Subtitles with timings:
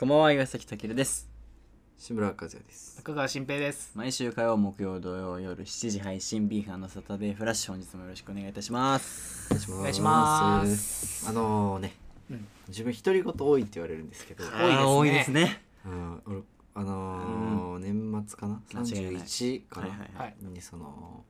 [0.00, 1.28] こんばんは岩崎健です。
[1.98, 2.96] 志村和也です。
[2.96, 3.92] 中川新平です。
[3.94, 9.70] 毎週火曜木曜土曜夜7時配信 B 班のサタデーフラッシュ本日もよろしくお願いいたします。
[9.70, 11.28] お願いします。
[11.28, 11.92] あのね、
[12.30, 14.84] うん自分独り言多いって言われるんですけど、多いですね。
[14.86, 15.62] 多いですね。
[15.84, 16.40] うん、俺
[16.76, 18.62] あのー年末かな？
[18.72, 19.14] 間違いない。
[19.16, 20.36] 31かな、はいはいはい。
[20.40, 21.24] にその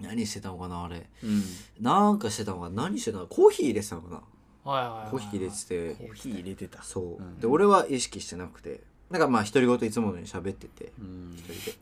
[0.00, 1.08] 何してたのかなあれ。
[1.22, 1.40] うん。
[1.80, 2.82] なんかしてたのかな？
[2.82, 4.22] 何してたのコーヒー入れてたのかな？
[4.64, 5.94] コーヒー入れてて。
[5.94, 6.82] コーヒー入れてた。
[6.82, 7.40] そう、うん。
[7.40, 8.80] で俺は意識してなくて。
[9.10, 10.92] なんかまあ独り言いつものように喋ってて。
[10.98, 11.34] うん。
[11.36, 11.76] 一人で。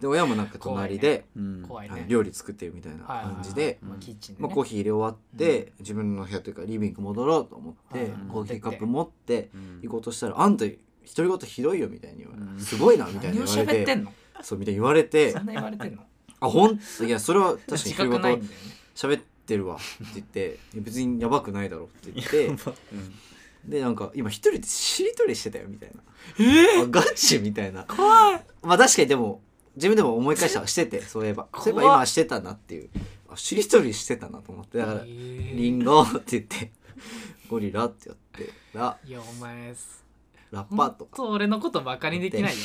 [0.00, 1.24] で親もなんか隣で、
[2.06, 3.96] 料理作ってるみたいな感じで、ま
[4.48, 9.80] あコーヒー入れ終わって、自分の部屋というかリビング戻ろうと思って、はいコーヒーカップ持ってうん。
[9.82, 12.60] 行こうとしたら「あんた独り言ひどいよ」みたいに言われて、うん。
[12.60, 14.04] すごいな」みたいに言われて。
[14.42, 15.32] そうみたいに言われて。
[15.32, 16.02] そんな言われてんの
[16.40, 18.48] 「あほんいやそれは確かに自独り言よね。
[18.94, 22.58] 喋ってるわ」って言っていや「別にやばくないだろ」って言ってうん。
[23.64, 26.02] でなんか今一人でしりとりしてたよみたいな。
[26.38, 27.84] えあガチみたいな。
[27.84, 28.44] 怖い。
[28.62, 29.42] まあ確かにでも
[29.74, 31.48] 自分でも思い返したらしててそういえば。
[31.54, 32.90] そういえば今してたなっていう。
[33.28, 34.78] あしりとりしてたなと思って。
[34.78, 35.56] だから「へー。
[35.56, 36.72] リンゴ」って言って
[37.50, 38.98] 「ゴリラ」ってやってラ。
[39.04, 39.74] いやお前
[40.52, 42.58] ラッパーとか、と俺のことバカにできないよ。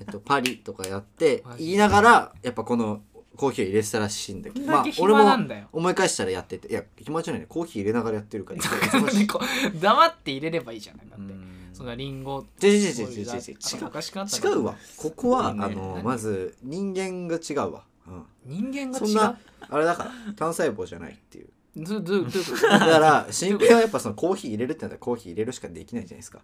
[0.00, 3.02] えっと、パリとかやってマジ言いながらやっぱこの
[3.36, 4.66] コーヒーを入れてたらしいんだけど。
[4.66, 5.36] どんだけ俺も
[5.72, 6.68] 思い返したらやってて。
[6.68, 7.46] いや暇じゃないね。
[7.48, 8.60] コーヒー入れながらやってるから。
[9.80, 11.70] 黙って入れればいいじゃないだってうん。
[11.72, 12.44] そんなリンゴ。
[12.62, 13.24] 違う違う違う違う。
[13.24, 14.76] 違う違うわ。
[14.96, 16.04] ここは、ねあの何？
[16.04, 21.48] まず人間が違うわ、うん、人間が違そんなうあれだから単細胞じゃないっていう。
[21.74, 22.30] どどどういうこ
[22.60, 22.68] と？
[22.68, 26.40] だから新平はやっぱそのコーヒー入れるってなったらコーヒー入れるしかできないじゃないですか。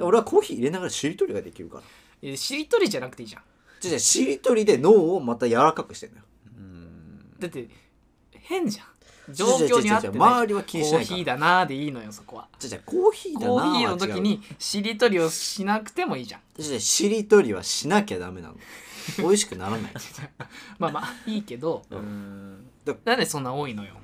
[0.00, 1.82] 俺はコーヒー入れながらしりとりができるから。
[2.20, 3.42] えしりとりじゃなくていいじゃん。
[3.80, 6.22] じゃあじゃあしりとりで脳をまた柔らかくしてんのよ。
[6.24, 6.31] うん
[7.42, 7.68] だって
[8.32, 8.86] 変じゃん。
[9.32, 10.16] 状況に合ってない。
[10.16, 11.16] 周りは気にしコーないから。
[11.16, 12.48] ヒーだなーでいいのよそこは。
[12.58, 16.40] じゃあじゃあコーヒーだなコーヒーの時にしりとりをしなくてもいいじゃん。
[16.56, 18.54] じゃあじゃあしりとりはしなきゃダメなの。
[19.18, 19.92] 美味しくならない。
[20.78, 21.84] まあまあいいけど。
[21.90, 22.66] うん。
[23.04, 23.94] なんでそんな多いのよ。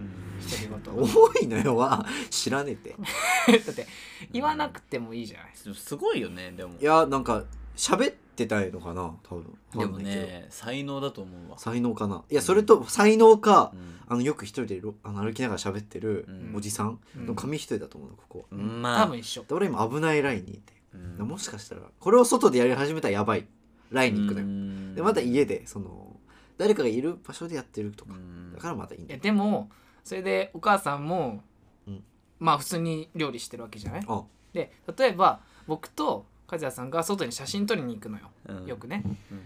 [0.00, 2.90] うん独り言多いのよは知らねえって。
[3.64, 3.86] だって
[4.32, 5.50] 言わなくてもいいじゃない。
[5.54, 6.76] すごいよねでも。
[6.80, 7.44] いやなんか
[7.76, 9.58] 喋ってたいのかな多分。
[9.76, 11.58] でもね才能だと思うわ。
[11.58, 12.24] 才能かな。
[12.30, 13.94] いやそれと才能かうん。
[14.06, 16.56] あのよく一人でろあの歩きながら喋ってるうん。
[16.56, 18.46] おじさんの紙一重だと思うのここ。
[18.50, 18.82] うん。
[18.82, 19.44] まあ多分一緒。
[19.44, 20.72] で俺今危ないラインにいて。
[20.94, 21.28] うん。
[21.28, 23.46] もしかしたらこれを外でやり始めたらやばい
[23.90, 24.46] ラインに行くのよ。
[24.46, 24.94] うん。
[24.94, 26.16] でまた家でその
[26.58, 28.14] 誰かがいる場所でやってるとか。
[28.14, 28.52] うん。
[28.52, 29.70] だからまたいいんいやだよでも
[30.04, 31.42] それでお母さんも、
[31.86, 32.04] うん。
[32.38, 34.04] まあ普通に料理してるわけじゃない？
[34.08, 34.22] あ。
[34.52, 38.30] で例えば僕と和也さんが外に写真撮りに行くのよ。
[38.48, 38.66] うん。
[38.66, 39.02] よくね。
[39.30, 39.40] うん。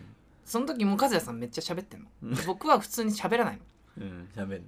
[0.45, 2.31] その時も和也さんめっちゃ喋ってんうん。
[2.31, 3.63] ので僕は普通に喋らないの。
[4.05, 4.61] うん喋んない。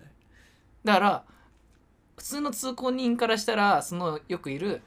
[0.84, 1.24] だから
[2.16, 4.82] 普通の通行人からしたらそのよくいる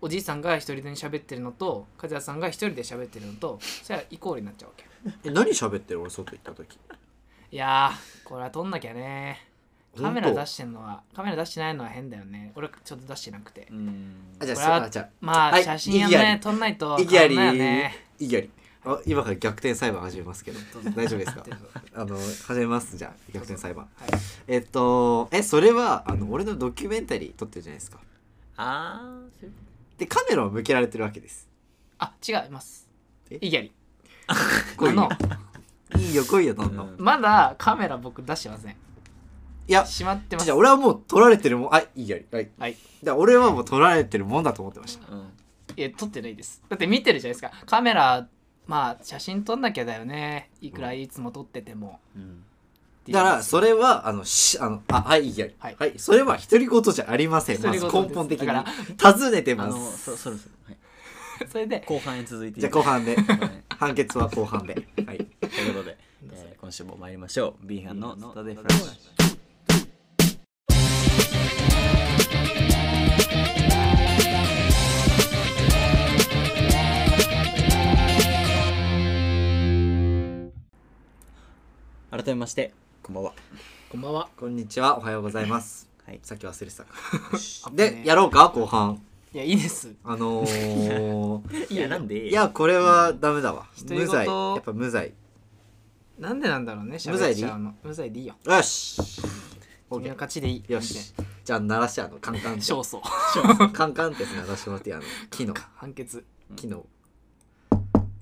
[0.00, 4.84] おじいさんが一人で喋ってるのと和也さんが一人で喋ってるのとそれはイコールになっちゃうわけ。
[5.24, 6.00] え何喋ってる？
[6.00, 6.78] 俺外行った時。
[7.50, 9.48] いやーこれは撮んなきゃね
[9.96, 12.52] カメラ出してんのはカメラ出してないのは変だよね。
[12.54, 13.66] 俺ちょっと出してなくて。
[13.70, 14.14] うん。
[14.40, 16.28] あじゃあじゃまあ、はい写真や意義あり。
[16.34, 17.34] ね撮んないとあ意義あり。
[17.34, 18.06] いよね。
[18.18, 18.50] 意義あり。
[18.84, 20.58] あ今から逆転裁判始めますけど。
[20.94, 21.44] 大丈夫ですか？
[21.94, 22.96] あの始めます。
[22.96, 23.88] じゃあ逆転裁判。
[23.96, 24.10] はい。
[24.46, 27.98] えっとえそれはあの俺のドキュメンタリー撮ってるじゃないですか。
[28.56, 29.20] ああ
[29.98, 31.48] でカメラを向けられてるわけです。
[31.98, 32.88] あ違います。
[33.30, 33.38] え？
[33.40, 33.72] 意義あり。
[34.76, 35.08] 来いよ。
[35.10, 35.18] あ
[35.96, 36.00] の。
[36.00, 36.96] いいよ来いよどんどん、うん。
[36.98, 38.76] まだカメラ僕出してません
[39.68, 40.46] いや閉まってます。
[40.46, 41.74] じゃあ俺はもう撮られてるもん。
[41.74, 42.24] あいいやり。
[42.32, 42.48] はい。
[42.58, 42.72] はい。
[42.72, 45.12] だから俺はもう撮られてるもんだと思ってました。
[45.12, 45.28] うん
[45.76, 46.62] いや撮ってないです。
[46.68, 47.52] だって見てるじゃないですか。
[47.66, 48.26] カメラ
[48.66, 50.50] まあ写真撮んなきゃだよね。
[50.60, 52.42] いくらいつも撮ってても、うん。
[53.12, 55.54] だからそれはあのしあのあはいいいやり。
[55.58, 55.92] はい。
[55.98, 57.62] それは独り言じゃありません。
[57.62, 58.08] まず独り言です。
[58.08, 58.46] 根本的に。
[58.46, 60.54] だか尋ねてまあのすそそろそろ。
[60.66, 60.76] はい。
[61.52, 63.14] それで後半へ続いていじゃあ後半で。
[63.20, 63.64] はい。
[63.68, 64.74] 判決は後半で。
[65.06, 65.18] はい。
[65.18, 65.98] ということで、
[66.32, 67.66] えー今週も参りましょう。
[67.66, 69.37] B 班のスタデーフラッシュ
[82.10, 82.72] 改めまして
[83.02, 83.32] こんばんは。
[83.90, 84.28] こんばんは。
[84.36, 84.98] こんにちは。
[84.98, 85.88] おはようございます。
[86.06, 86.20] はい。
[86.22, 87.70] さっき忘れてた。
[87.70, 88.48] でやろうか？
[88.48, 89.00] 後半。
[89.32, 89.94] いやいいです。
[90.04, 92.28] あのー いやなんで？
[92.28, 93.66] いやこれはダメだわ。
[93.78, 94.26] 独り言無罪。
[94.26, 95.12] やっぱ無罪。
[96.18, 97.44] なんでなんだろうね無罪でいい？
[97.44, 97.74] 喋っちゃうの。
[97.82, 98.34] 無罪でいいよ。
[98.44, 99.00] よし。
[99.90, 100.72] 君の勝ちでいい。
[100.72, 101.14] よし。
[101.44, 102.18] じゃあ鳴らしてあの。
[102.18, 102.72] カンカンって。
[102.72, 103.00] 勝訴。
[103.72, 104.96] カンカンってやつ鳴らしてもらっていい？
[104.96, 106.24] あの木の判決。
[106.56, 106.86] 木の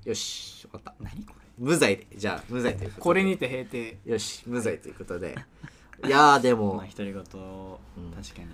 [0.04, 0.66] よし。
[0.66, 0.94] 分かった。
[1.00, 3.02] 何こ無罪でじゃあ無罪ということで。
[3.02, 3.98] これにて閉廷。
[4.04, 5.34] よし無罪ということで。
[6.04, 6.82] いやーでも。
[6.82, 8.48] あ独り言、ん確かに。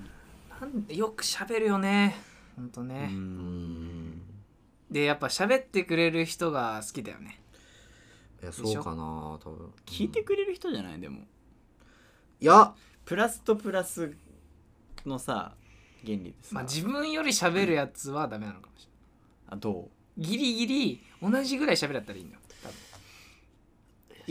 [0.61, 0.87] なん。
[0.87, 2.17] でよく喋るよね。
[2.57, 4.09] ほんとうね、うん。
[4.11, 4.23] ん
[4.91, 7.41] でやっぱ喋ってくれる人が好きだよね。
[8.43, 9.73] いやそうかな多分。
[9.87, 11.01] 聞いてくれる人じゃない？
[11.01, 11.21] でも。
[12.41, 12.75] いや。
[13.05, 14.15] プラスとプラス
[15.05, 15.55] のさ
[16.05, 18.89] 原理ですまあ自分より喋るやつはダメなのかもしれ
[19.49, 22.41] あどないギリギリ同じぐらい喋らったらいいんだよ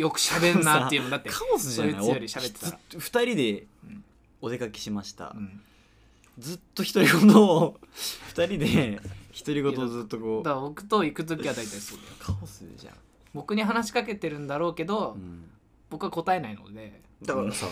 [0.01, 1.09] よく喋んなっていうの。
[1.11, 1.93] だってうカオスじゃない？
[1.95, 2.59] そいつより喋って
[3.09, 4.03] た人でうん。
[4.41, 5.61] お出かけしました、うん。
[6.39, 7.79] ずっと独り言を
[8.29, 9.01] 二人で
[9.37, 10.43] 独り言をずっとこう。
[10.43, 12.09] だから僕と行く時は大体そうだよ。
[12.19, 12.95] カオスじゃん、
[13.33, 15.49] 僕に話しかけてるんだろうけど、うん。
[15.89, 17.67] 僕は答えないのでだからさ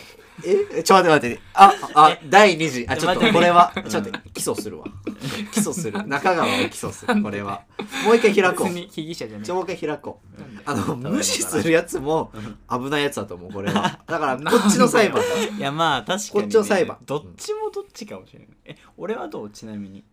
[0.45, 0.83] え？
[0.83, 1.41] ちょっと待って待って。
[1.53, 2.87] ああ第2次。
[2.87, 4.85] あちょっとこれはちょっと待って起訴するわ。
[5.51, 6.07] 起訴する。
[6.07, 7.63] 中川を起訴するこれは。
[8.05, 8.67] もう一回開こう。
[8.69, 10.41] 別に被疑者じゃないちょもう一回開こう。
[10.65, 12.31] あの無視するやつも
[12.69, 13.99] 危ないやつだと思うこれは。
[14.05, 15.57] だからこっちの裁判だ。
[15.57, 16.97] いやまあ確かに、ね、こっちの裁判。
[17.05, 18.47] どっちもどっちかもしれない。
[18.65, 19.49] え俺はどう？
[19.49, 20.03] ちなみに。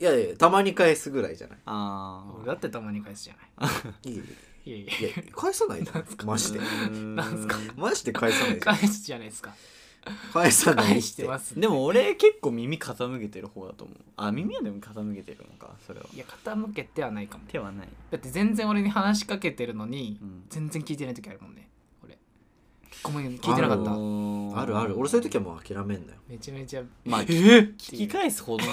[0.00, 1.58] いやいやたまに返すぐらいじゃない？
[1.66, 3.34] あ俺だってたまに返すじゃ
[3.64, 4.10] ない。
[4.10, 4.22] いい
[4.64, 5.08] いいやいや。
[5.08, 5.92] いや返さないな
[6.24, 6.60] マジで。
[6.60, 7.56] なんすか？
[7.76, 8.60] マジで返さないじゃん。
[8.60, 9.54] 返すじゃないですか。
[10.32, 11.58] 返さないしてます。
[11.60, 13.96] でも俺結構耳傾けてる方だと思う。
[14.16, 16.06] あ耳はでも傾けてるのかそれは。
[16.14, 17.44] いや傾けてはないかも。
[17.48, 20.44] 手はない、だって全然俺に話しかけてるのに、うん。
[20.48, 21.68] 全然聞いてない時あるもんね。
[22.02, 22.18] 俺。
[23.02, 23.90] ごめん聞いてなかった。
[23.92, 24.78] ある。
[24.78, 26.18] ある俺そういう時はもう諦めんだよ。
[26.28, 26.82] めちゃめちゃ。
[27.04, 28.72] まあ えー聞き返すほどの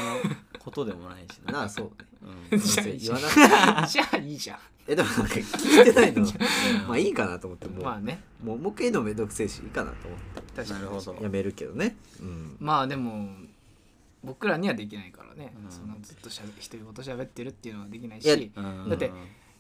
[0.60, 1.92] ことでもないしな、な あそうね。
[2.52, 2.60] うん。
[2.60, 3.92] じゃあ別に言わなくて。
[3.92, 6.26] じゃあいいじゃん えでもなんか聞いてないの。
[6.88, 7.68] まあいいかなと思って。
[7.68, 8.24] もう,、まあね。
[8.44, 10.20] もうもう一回のめんどくせえしいいかなと思っ
[10.56, 11.14] 確かになるほど。
[11.14, 11.98] てやめるけどね。
[12.22, 12.58] うん。
[12.60, 13.30] まあでも
[14.24, 15.72] 僕らにはできないからね、うん。
[15.72, 18.52] そのずっとしゃべ独り言喋ってるっていうのはできないし。
[18.56, 19.12] うんだって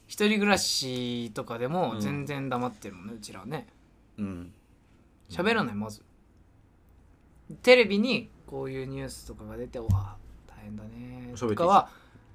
[0.07, 2.00] 一人暮らしとかでもうん。
[2.00, 3.68] 全然黙ってるもんねうちらはね。
[4.18, 4.53] うん。
[5.30, 6.01] 喋らないまず。
[7.62, 10.15] テレビにこういうニュースとかが出てわあ
[10.47, 11.89] 大変だねとかは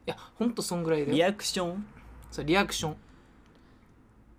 [0.07, 1.87] いやほんとそんぐらいでリアクション
[2.33, 2.97] それリアクション。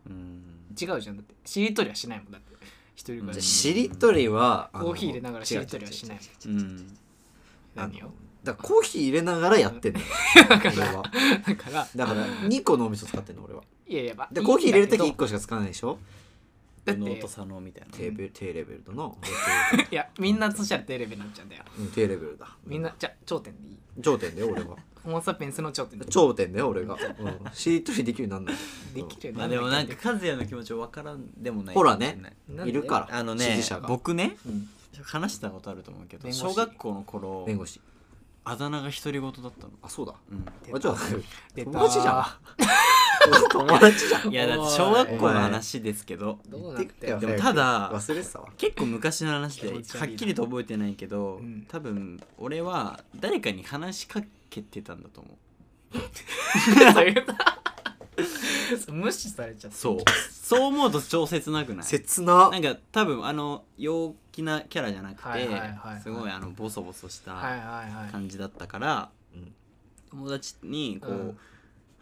[0.07, 0.42] うん。
[0.80, 1.18] 違うじゃん。
[1.18, 2.54] だってしりとりはしないもんだって。
[2.95, 6.98] 一人暮らじゃあししりとりはコーヒー入れながらしりとりはしない違うん。
[7.75, 8.12] 何よ
[8.44, 10.06] だからコーヒー入れながらやってんのよ。
[10.50, 11.04] だから俺は。
[11.48, 13.63] だからだから2個脳みそ使ってんの俺は。
[13.88, 15.98] いやいやまあでコーヒー入れる時1いいんだ個しか使わないでしょ？
[16.86, 19.06] だってノート佐野みたいな低ベ低レベルだな
[19.90, 21.46] いやみんなそしたら低レベルになっちゃう。
[21.46, 21.88] んだようん。
[21.92, 22.58] 低レベルだ。
[22.66, 24.02] みんなじゃあ頂点でいい？
[24.02, 24.76] 頂点だよ俺は。
[25.04, 28.64] ホモ・サピエンスの頂点で頂点だよ俺が、うん、しりとりできるようになんない。
[28.96, 32.22] できるよまあでもなんか和也の気持ち分からんでもないほらね
[32.66, 34.70] いるからあのね支持者が、僕ねうん。
[35.04, 36.54] 話したことあると思うけど弁護士。
[36.54, 37.82] 小学校の頃弁護士。
[38.46, 40.16] あだ名が独り言だったの、あそうだ。
[40.30, 40.98] うん、出たあじゃあ
[41.56, 41.72] 出た。
[41.72, 42.26] 友達じゃん
[43.50, 44.31] 友達じゃん。
[44.31, 46.40] いやだって小学校の話ですけど。
[46.48, 48.50] どうなってよでもただ忘れてたわ。
[48.58, 51.66] 結構昔の話ではっきりと覚えてないけど、うん。
[51.70, 55.36] 多分俺は誰かに話しかけてたんだと思う。
[58.92, 59.98] 無視されちゃったそう。
[60.31, 61.86] そう思うと超切なくない？
[61.86, 62.50] 切な。
[62.50, 66.02] なんか多分あの陽気なキャラじゃなくて、はいはいはいはい。
[66.02, 67.60] すごいあのボソボソしたはいはい
[67.92, 68.12] はい。
[68.12, 69.54] 感じだったから、うん。
[70.12, 71.38] 友達にこう、うん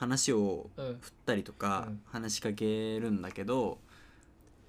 [0.02, 0.98] 話をうん。
[1.00, 2.02] 振ったりとか、うん。
[2.06, 3.78] 話しかけるんだけど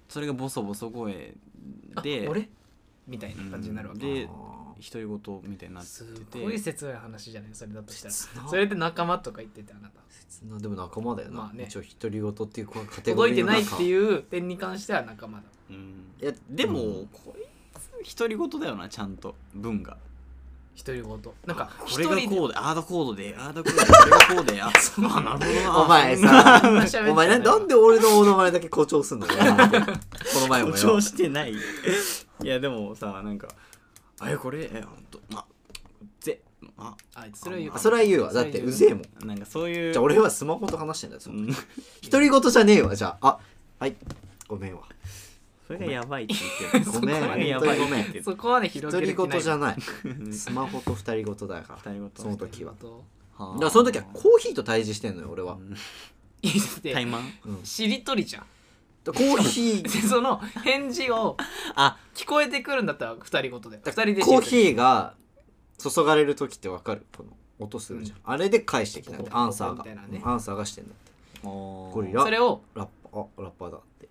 [0.07, 1.33] それがボソボソ声
[2.03, 2.49] であ俺？
[3.07, 8.13] みたいな感じになるわけ、であ独り言みたいになってすてごい切ない話じゃないそれだとしたら。
[8.13, 8.47] 切な。
[8.47, 9.99] それで仲間とか言っててあなた。
[10.09, 10.57] 切な。
[10.57, 11.65] でも仲間だよな、まあね。
[11.67, 13.53] 一応独り言っていうカテゴ届いてリーの中。
[13.53, 15.43] ないっていう点に関しては仲間だ。
[15.69, 16.05] うん。
[16.21, 17.07] いやでも、うん。
[17.07, 19.35] こいつ独り言だよなちゃんと。
[19.53, 19.97] 文が
[20.75, 21.09] 独り言。
[21.45, 22.35] なんかこれが一人で。
[22.37, 29.27] こうでああだこうでああだこうで これがこうでああなるほどなお前そんなさ お前ななんで俺のモノマネだけ誇張すんの？
[29.27, 31.53] この前もよ誇張してない。
[31.53, 31.57] い
[32.47, 33.47] やでもさなんか
[34.19, 34.69] 「あれこれ？
[34.73, 35.19] えほんと？
[35.29, 35.45] ま
[36.19, 36.41] ぜ
[36.77, 37.71] ああそれは言う。
[37.75, 38.33] あそれは言うわ。
[38.33, 39.27] だってうぜえもん。
[39.27, 39.93] なんかそういう。
[39.93, 41.21] じゃあ俺はスマホと話してんだよ
[42.09, 43.27] 独り言じゃねえわじゃあ。
[43.27, 43.39] あ
[43.79, 43.95] はい。
[44.47, 44.81] ごめんわ
[45.67, 46.35] それがやばいって
[46.71, 46.91] 言ってる。
[46.99, 47.21] ごめん。
[47.21, 48.23] それがやばいって言ってる。
[48.23, 50.33] そこまで広独りげる気ない言じゃない。
[50.33, 51.91] スマホと二人言だから。
[51.91, 52.73] 二人言その時は。
[52.73, 53.03] と
[53.37, 55.73] はあだからその時はコーヒーと対峙してんのよ俺は、うん。
[56.41, 57.21] いいって怠慢？
[57.45, 57.65] うん。
[57.65, 58.45] しりとりじゃん。
[59.05, 61.37] コーヒ でーその返事を
[61.75, 61.97] あ。
[62.13, 63.79] 聞こえてくるんだったら二人ごとで。
[63.83, 65.15] 二人でコーヒーーが
[65.77, 67.05] 注がれる時ってわかる？
[67.15, 67.29] この
[67.59, 70.21] 音するじゃん、あれで返してきたんだってアンサーが、みたいなね。
[70.23, 71.11] アンサーがしてんだって
[71.43, 74.07] ゴゴリラそれをラッパあラッパーだって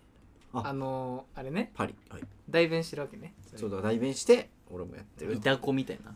[0.52, 0.62] あ。
[0.66, 1.70] あのーあれね。
[1.74, 1.94] パリ。
[2.08, 2.22] はい。
[2.48, 3.34] 代弁してるわけね。
[3.56, 5.34] そうだ代弁して俺もやってる。
[5.34, 6.14] イタコみたいな。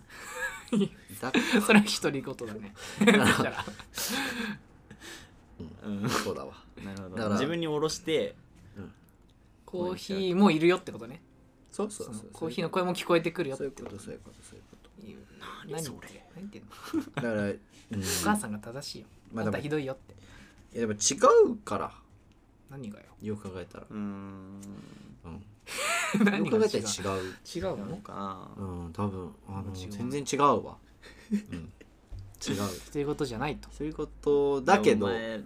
[1.21, 1.33] だ
[1.65, 2.75] それは独り言だね。
[3.05, 3.65] だから
[5.85, 6.09] うん。
[6.09, 6.55] そうだわ。
[6.85, 8.35] なるほだからど自分に下ろして
[9.65, 11.21] コーヒーもいるよってことね。
[11.71, 12.29] そうそうそう。
[12.33, 13.65] コーヒーの声も聞こえてくるよって。
[13.65, 14.37] そういうことそういうこと。
[14.43, 14.73] そういうこ
[15.07, 16.25] いう何それ。
[16.35, 17.05] 何言ってんの？
[17.05, 17.57] とだから、うん、お
[18.25, 19.07] 母さんが正しいよ。
[19.33, 20.15] まあでももっとひどいよって。
[20.79, 20.97] いやでも違
[21.53, 21.93] うから
[22.71, 23.05] 何がよ？
[23.23, 23.87] よく考えたら。
[23.89, 24.61] うーん。
[25.25, 25.33] うん。
[26.39, 27.35] よく考えたら違う。
[27.55, 28.13] 違うなののか
[28.57, 28.65] な？
[28.65, 30.77] うん多分あの違う全然違うわ。
[31.33, 31.39] うん。
[32.47, 32.57] 違う。
[32.93, 33.69] ということじゃないと。
[33.73, 35.07] そういうことだけど。
[35.07, 35.41] お前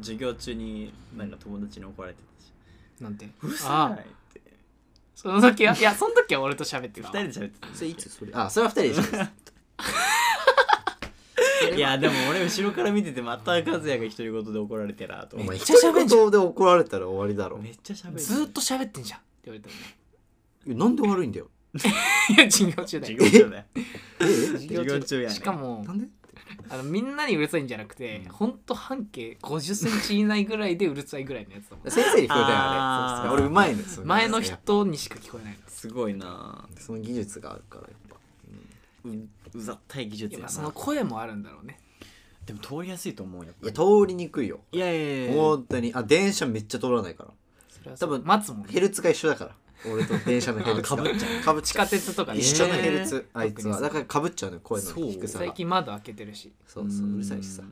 [0.00, 2.52] 授業中になんか友達に怒られてたし。
[3.00, 3.28] なんて？
[3.42, 4.40] うるさいって。
[5.14, 7.14] その時はいやその時は俺と喋ってたわ。
[7.14, 8.32] 二人で喋ってそれいつそれ？
[8.34, 9.26] あそれは二人でしょ
[11.70, 16.20] たいや でも俺後ろから見ててまた和也が独り言で怒られてらとめっちゃ喋んじゃん。
[16.22, 17.58] 言で怒られたら終わりだろ。
[17.58, 19.18] めっちゃ喋るずーっと喋ってんじゃん。
[19.18, 19.68] って言われた
[20.66, 21.48] えなんで悪いんだよ。
[22.30, 23.18] いや授業中だよ。
[23.24, 23.64] 授業中だよ。
[24.54, 25.34] 授業中やね。
[25.34, 26.06] しかもなんで？
[26.68, 31.90] あのみんなにうるさいんじゃなくて、ほんと半径50センチ以内ぐらいでうるさいぐらいのやつだもん。
[31.90, 33.32] 先生に聞こえたよあー。
[33.32, 35.58] あれ俺うまいね前の人にしか聞こえないの。
[35.68, 37.82] すごいなその技術があるから。
[37.82, 38.03] やっぱ
[39.04, 39.08] う
[39.54, 40.48] うざったい技術やな。
[40.48, 41.80] その声もあるんだろうね。
[42.46, 44.60] でも通りやすいと思うよいや通りにくいよ。
[44.72, 45.92] いやいやいや本当に。
[45.94, 47.30] あ電車めっちゃ通らないから。
[47.68, 48.68] それは多分待つもんね。
[48.70, 49.56] ヘルツが一緒だから。
[49.90, 51.02] 俺と電車のヘルツが。
[51.02, 51.34] あ被っちゃう。
[51.34, 52.38] 地下かぶっちゃう鉄とかね。
[52.40, 53.80] 一緒のヘルツえーあいつは。
[53.80, 54.88] だからかぶっちゃうのよ声の。
[54.88, 55.44] 低さが。
[55.46, 56.52] 最近窓開けてるし。
[56.66, 57.62] そうそううるさいしさ。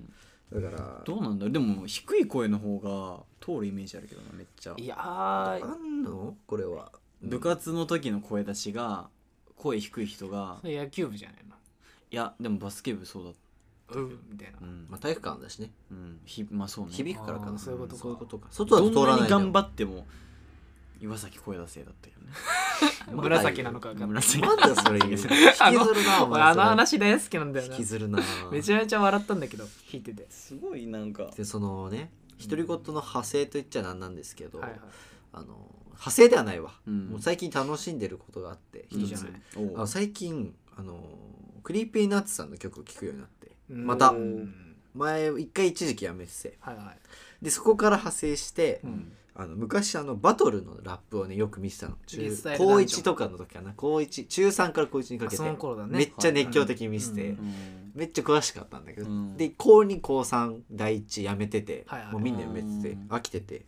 [0.52, 1.02] だから。
[1.04, 4.74] どうなんだでも低い声の方が通るイメージあるけどなめっちゃ。
[4.76, 9.08] いやあーんのこれは部活の時の声出しが
[9.62, 11.42] 声低い人がそれ野球部じゃない
[12.12, 13.96] いやでもバスケ部そうだった。
[13.96, 14.58] のうんみたいな。
[14.60, 14.86] うん。
[14.90, 15.70] まあ体育館だしね。
[15.90, 16.20] うん。
[16.26, 16.92] ひまあそうね。
[16.92, 17.52] 響くからかな。
[17.52, 18.02] あーそういうことか。
[18.02, 18.48] そういうことか。
[18.50, 20.06] 外だと通どんなにらないんだよ頑張っても。
[21.00, 22.32] 岩崎声出せだったよね。
[23.16, 24.20] 紫なのか分かんない。
[24.20, 24.42] 紫。
[24.42, 27.74] なんだそれ言う引きずるなお前俺あの話大好きなんだよな。
[27.74, 28.18] 引きずるな。
[28.52, 30.26] めちゃめちゃ笑ったんだけど聞いてて。
[30.30, 31.30] すごいなんか。
[31.34, 34.80] でそのね独り言の派生と言っちゃなんなんですけど、はいはい。
[35.32, 37.06] あの派生ではないわ、うん。
[37.10, 39.00] もう最近楽しんでることがあって一つ。
[39.00, 39.72] いいじゃないおう。
[39.76, 40.98] あの最近あの
[41.62, 43.86] Creepy Nuts さんの曲を聴くようになってうん。
[43.86, 44.54] またうん
[44.94, 46.58] 前一回一時期やめてて。
[46.60, 47.44] はいはい。
[47.44, 49.12] でそこから派生して、うん。
[49.34, 51.96] あの昔あのバトルのラップをねよく見てたの。
[52.06, 53.72] 中高ダンジョン1とかの時かな。
[53.76, 55.36] 高1中3から高1にかけて。
[55.36, 55.96] その頃だね。
[55.96, 57.30] めっちゃ熱狂的に見てて、はい。
[57.30, 57.92] うん。
[57.94, 59.36] めっちゃ詳しかったんだけど、うん。
[59.36, 62.12] で高2高3第1やめてて、はいはい。
[62.12, 62.90] もうみんなやめてて。
[62.90, 63.06] うん。
[63.08, 63.64] 飽きてて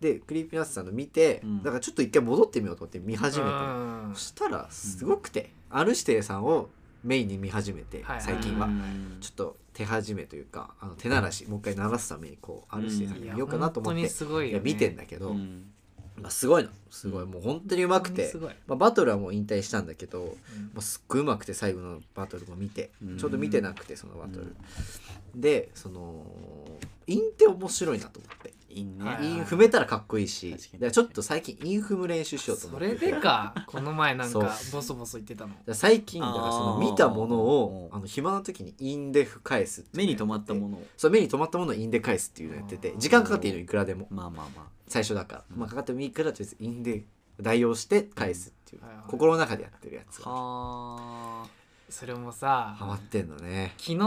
[0.00, 1.62] で Creepy Nuts さんの見て、うん。
[1.62, 6.70] だからちょっと一回戻ってみようと思って見始めて、うんそしたらすごくて、 R-指定さんを
[7.04, 9.18] メインに見始めて、最近は、うん。
[9.20, 14.64] ちょっと手始めというかあの手慣らし、もう一回慣らすためにこう R-指定さん見ようかなと思って、本当にすごいよね。
[14.64, 15.70] 見てんだけど、うん。
[16.16, 17.24] まあ、すごいのすごい。
[17.24, 18.30] もう本当にうまくて
[18.66, 20.28] まあ、バトルはもう引退したんだけど、うん。
[20.28, 20.36] も
[20.78, 23.18] うすっごいうまくて最後のバトルも見て、うん。
[23.18, 24.54] ちょうど見てなくてそのバトル、
[25.34, 26.26] でその
[27.06, 29.04] 韻って面白いなと思って、いいね。
[29.04, 30.52] はい韻踏めたらかっこいいし。
[30.52, 30.78] 確かに。
[30.80, 34.42] でちょっと最近韻踏む練習しようと思ってそれでかこの前なんそう。
[34.42, 35.54] かボソボソ言ってたの。
[35.66, 40.86] で最近だからその見たものをうんあの暇な時に韻で返すっていうの目に留まったもののを。
[40.96, 42.94] そう目に留まったものを韻で返すっていうのをやってて。
[42.96, 44.06] 時間かかっていいのいくらでも。
[44.10, 44.64] まあまあまあ。
[44.88, 47.04] 最初だから、まあ、かかってもいいからとりあえず韻で
[47.40, 49.04] 代用して返すっていう、はいはい。
[49.08, 51.46] 心の中でやってるやつがは
[51.88, 53.72] それもさハマってんのね。
[53.78, 53.98] 昨日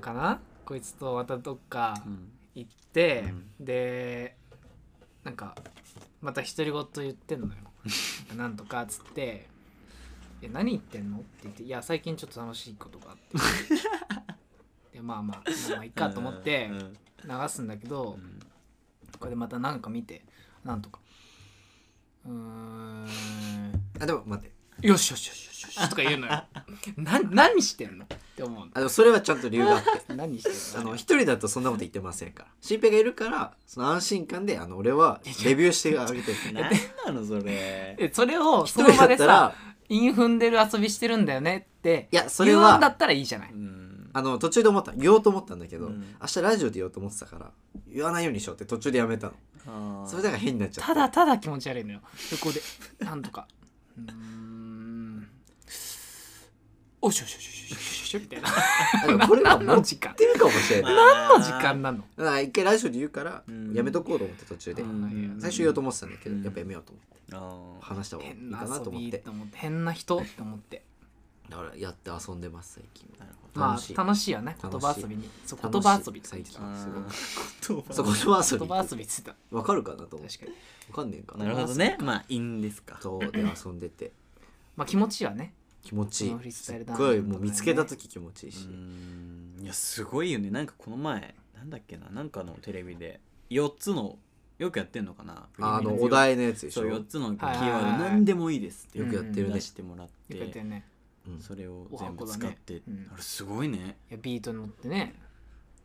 [0.00, 0.40] かな？
[0.64, 3.24] こいつとまたどっかうん行って、
[3.58, 4.36] で
[5.24, 5.54] なんか
[6.20, 7.54] また独り言言ってんのよ。
[8.36, 9.48] なんとかっつって
[10.42, 13.36] 「いや何言ってんの?」って言って「いや最近ちょっと楽しいことがあって」
[14.92, 18.18] でまあまあまあまあいいかと思ってうん流すんだけど、
[19.18, 20.24] これでまたなんか見て
[20.64, 21.00] なんとか。
[22.24, 23.06] うーん。
[24.00, 24.86] あでも待って。
[24.86, 26.44] よしよしよしよしよしとか言うのよ。
[26.96, 28.04] な何してんの？
[28.04, 28.70] って思うの。
[28.74, 29.90] あでもそれはちゃんと理由があって。
[30.14, 30.90] 何してんの？
[30.90, 32.48] あの一人だとそんなこと言ってませんから。
[32.60, 36.70] 新平がいるからその安心感であの俺はレビューしてあげてる何
[37.06, 37.96] なのそれ？
[37.98, 39.54] えそれを一人だその場でさったら
[39.88, 44.10] イン踏んでる遊びしてるんだよねっていやそれは言うんだったらいいじゃない、うん。
[44.12, 44.92] あの途中で思った。
[44.92, 46.16] 言おうと思ったんだけど、うん。
[46.20, 47.50] 明日ラジオで言おうと思ってたから
[47.86, 49.32] 言わないようにしようって途中でやめたの。
[49.66, 50.06] あー。
[50.06, 50.94] それだから変になっちゃった。
[50.94, 52.00] ただただ気持ち悪いのよ。
[52.32, 52.60] 横で。
[53.00, 53.46] なんとか。
[53.98, 54.79] うーん
[57.02, 59.26] おしょしょしょしょしょしょみたいな。
[59.26, 60.14] これは何持っの時間？
[60.14, 60.94] てるかもしれない。
[60.94, 61.98] 何の時間なの？
[62.16, 63.72] だから一回ラジオで言うからうん。
[63.72, 65.36] やめとこうと思って途中で、うん。
[65.40, 66.42] 最初言おうと思ってたんだけど、うん。
[66.42, 67.86] やっぱやめようと思って。
[67.86, 69.22] 話した方がいいかなと思って。
[69.54, 70.82] 変な人って思って。
[71.48, 73.08] だからやって遊んでます最近。
[73.54, 74.30] まあ楽しい。
[74.32, 74.56] よね。
[74.60, 75.28] 言葉遊びに。
[75.48, 76.60] 言葉遊び最近。
[77.62, 79.12] すごいそ言葉遊びって。
[79.24, 81.96] 言ってわかるかなと思わかんねえんかなるほどね。
[82.00, 82.98] まあいいんですか。
[83.00, 84.12] そうで遊んでて。
[84.76, 89.56] まあ気持ちいいわね気持ちいいすっごいもう見つけた時気持ちいいし、うん。
[89.62, 90.50] いやすごいよね。
[90.50, 92.08] なんかこの前なんだっけな。
[92.10, 93.20] なんかのテレビで。
[93.50, 94.18] 4つの
[94.58, 95.48] よくやってんのかな。
[95.58, 96.82] あのお題のやつでしょ？
[96.82, 98.04] そう4つのキーワード。
[98.04, 99.54] 何でもいいですってよくやってるね。
[99.54, 100.82] 出してもらっよくやって
[101.40, 102.82] それをお全部使って。
[102.86, 103.08] うん。
[103.12, 103.96] あれすごいね。
[104.10, 105.14] いやビートに乗ってね。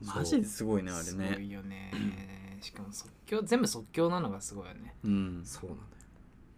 [0.02, 2.60] マジですごいねあれすごねいよね。
[2.62, 4.94] しかも即興全部即興なのがすごいよね。
[5.04, 5.42] うん。
[5.46, 5.88] そうなんだよ。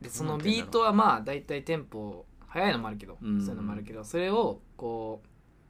[0.02, 2.26] でそのビートはまあ大体テンポ
[2.58, 3.40] 速いのもあるけど、うん。
[3.40, 5.22] そういうのもあるけどそれをこ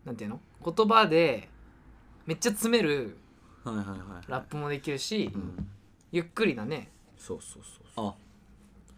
[0.06, 0.40] うなんていうの？
[0.64, 1.50] 言葉で
[2.26, 3.18] めっちゃ詰める
[3.64, 3.98] はいはいはい
[4.32, 5.68] ラップもできるし、うん。
[6.12, 6.90] ゆっくりなね。
[7.18, 8.14] そうそうそうあ。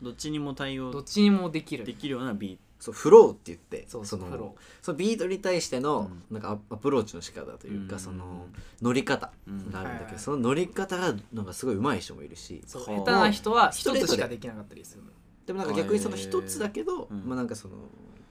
[0.01, 1.85] どっちにも対応どっちにもできる。
[1.85, 6.35] できるようなビーそうフローって言ってそうそうのそのビートに対してのうん。
[6.35, 7.99] なんかアアプローチの仕方というか、うん。
[7.99, 8.45] その
[8.81, 9.71] 乗り方うん。
[9.71, 15.09] があるんだけど、はいはいその乗り方がなんかすごい上手い人もいるし下手な人は一つしかできなかったりするの
[15.49, 17.23] でもなんか逆にその一つだけど、うん。
[17.25, 17.73] まあなんかその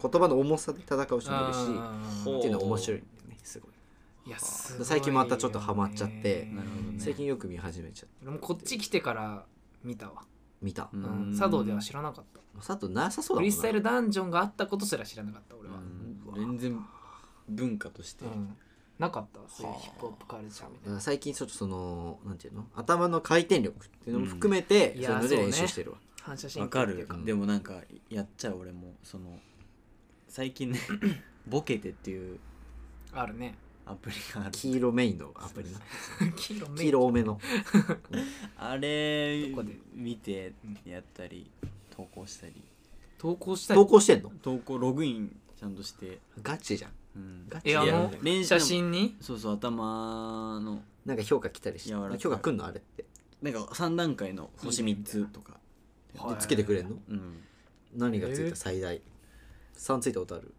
[0.00, 1.30] 言葉の重さで戦う人もいるし、
[2.38, 3.70] っていうのが面白いんだよねすごい。
[4.28, 6.62] いやすごい最近またちょっとハマっちゃってね。
[7.00, 9.44] 最近よく見始めちゃって俺もこっち来てから
[9.82, 10.22] 見たわ、
[10.62, 11.32] 見た、ううん。
[11.32, 12.40] ん、茶道では知らなかった。
[12.64, 15.74] 佐藤なさそうだもんなフリースタイルダンジョンがあったことすら知らなかった俺は、
[16.36, 16.58] うん。
[16.58, 16.86] 全然
[17.48, 18.26] 文化として。
[18.26, 18.56] うん。
[19.00, 19.40] なかった？
[19.48, 21.00] そういうヒップホップカルチャーみたいな。
[21.00, 22.64] 最近ちょっとそのなんていうの？
[22.76, 25.04] 頭の回転力っていうのも含めて、うん。
[25.04, 25.98] そういうので練習してるわ、
[26.28, 27.14] 反射神わかる経っていうか。
[27.16, 27.80] うんでもなんか
[28.10, 28.94] やっちゃう俺も。
[29.02, 29.38] その
[30.28, 30.78] 最近ね
[31.48, 32.38] ボケてっていう
[33.12, 33.54] あるね。
[33.86, 34.50] アプリがある。
[34.50, 35.80] 黄色メインのアプリな。
[36.36, 37.40] 黄色黄色多めの。
[38.58, 39.78] あれどこで？
[39.94, 40.52] 見て
[40.84, 41.50] やったり
[41.90, 42.62] 投稿したり。
[43.16, 43.80] 投稿したり？
[43.80, 44.30] 投稿してんの？
[44.42, 46.92] 投稿ログインちゃんとして、ガチじゃん。
[47.16, 47.46] うん。
[47.48, 49.16] ガチえあのでや練習写真に？
[49.22, 50.82] そうそう頭の。
[51.06, 51.88] なんか評価来たりして。
[51.88, 52.18] 柔らかい。
[52.18, 52.66] 評価くんの？
[52.66, 53.06] あれって。
[53.40, 55.58] なんか3段階の星3つとか
[56.16, 56.96] はいでつけてくれんの？
[57.10, 57.42] うん。
[57.96, 58.50] 何がついえー。
[58.50, 59.00] た最大。
[59.76, 60.52] 3ついたことある？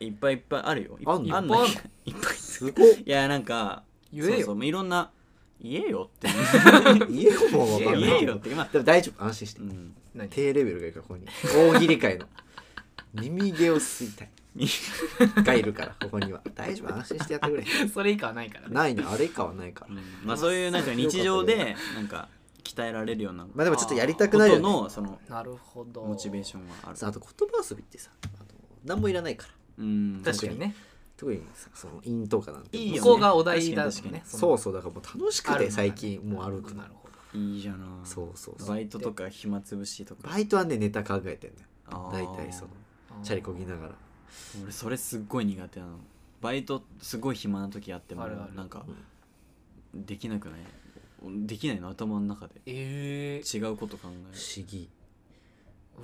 [0.00, 0.96] いっぱいいっぱいあるよ。
[0.98, 1.14] いっぱい。
[1.32, 1.64] あんの？
[1.66, 1.68] い
[2.10, 2.34] っぱい。
[2.34, 2.86] すごっ。
[2.88, 4.32] いやなんか言えよ。
[4.36, 5.10] そうそういろんな
[5.60, 6.28] 言えよって。
[7.10, 8.10] 家も分かんない。
[8.10, 8.50] 言えよって。
[8.54, 9.24] まあでも大丈夫。
[9.24, 9.60] 安心して。
[9.60, 9.94] うん。
[10.14, 10.28] 何？
[10.28, 11.26] 低レベルがいるからここに。
[11.74, 12.26] 大喜利界の。
[13.14, 14.30] 耳毛を吸いたい。
[15.44, 16.40] がいるからここには。
[16.54, 16.94] 大丈夫？
[16.94, 17.64] 安心してやってくれ。
[17.88, 18.74] それ以下はないからね。
[18.74, 19.94] ないねあれ以下はないから。
[19.94, 20.02] うん。
[20.24, 22.28] まあそういうなんか日常でなんか
[22.66, 24.62] 鍛えられるようなまあでもちょっとやりたくことなるよね。
[24.62, 26.02] のそのなるほど。
[26.02, 26.96] モチベーションはある。
[26.96, 28.44] さああと言葉遊びってさあの
[28.84, 29.52] 何もいらないから。
[29.78, 30.58] うん確かに。
[30.58, 30.74] ね。
[31.16, 32.98] 特にさその韻とかなんていいよね。
[33.00, 34.14] 向こうがお題だもん確かに。
[34.14, 36.82] 確ねのそうそうだからもう楽しくて最近もう歩くの。
[36.82, 38.68] なるほいいじゃなそうそうそう。
[38.68, 40.28] バイトとか暇つぶしとか。
[40.28, 42.10] バイトはねネタ考えてんだよ。
[42.12, 43.92] 大体そのどチャリこぎながら。
[44.62, 45.98] 俺それすっごい苦手なの。
[46.40, 48.54] バイトすごい暇な時あってもあるある。
[48.54, 48.84] なんか
[49.94, 50.60] できなくない？
[51.22, 52.54] できないの頭の中で。
[52.66, 54.88] ええ違うこと考え不思議。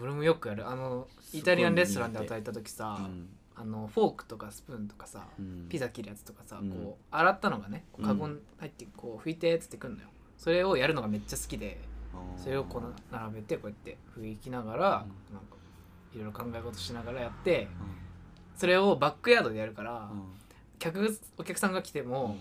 [0.01, 3.29] 俺もよくやるあのイタリアンレストランで働いた時さ、るうん。
[3.55, 5.66] あのフォークとかスプーンとかさ、うん。
[5.68, 6.70] ピザ切るやつとかさ、うん。
[6.70, 10.09] こう洗ったのがねこううんカゴに入ってこう拭いてっつってくんのよ。
[10.38, 11.79] それをやるのがめっちゃ好きで
[12.14, 12.42] あー。
[12.42, 15.57] それをこうな並べてこうやって拭きながら、なんか
[16.14, 17.68] いろいろ考え事しながらやって
[18.57, 20.22] それをバックヤードでやるから、うん。
[20.79, 22.37] 客お客さんが来ても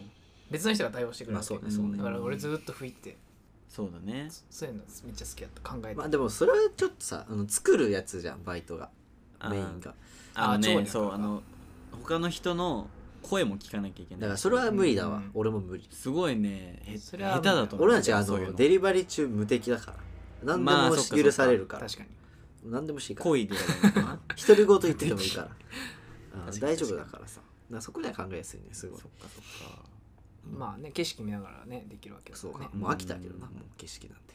[0.51, 1.97] 別の人が対応してくれるそうねそうね。
[1.97, 3.17] だから俺ずっと拭いて。
[3.69, 4.27] そうだね。
[4.49, 5.71] そういうのめっちゃ好きだった。
[5.71, 8.89] 考えて、まあでもそれはちょっとさあの作るやつじゃんバイトが。
[9.49, 9.95] メインが。
[10.33, 11.41] あのねあ調理のそうあの
[11.93, 12.89] 他の人の
[13.23, 14.21] 声も聞かなきゃいけない。
[14.21, 15.31] だからそれは無理だわ、うん。
[15.33, 15.87] 俺も無理。
[15.89, 19.97] すごいねへそれは下手だと思う俺たちあのデリバリー中無敵だから。
[20.43, 21.87] 何でも許されるから。
[21.87, 22.09] 確かに。
[22.69, 23.29] 何でもしいから。
[23.29, 24.19] 恋でやればいいのかな。
[24.35, 25.49] 独り言言っててもいいから。
[26.59, 27.39] 大丈夫だからさ。
[27.79, 28.99] そこでは考えやすいねすごい。
[28.99, 29.90] そっかそっか
[30.43, 34.31] まあね景色見ながらねできるわけだそうか、ねもう飽きたけどな、もう景色なんて。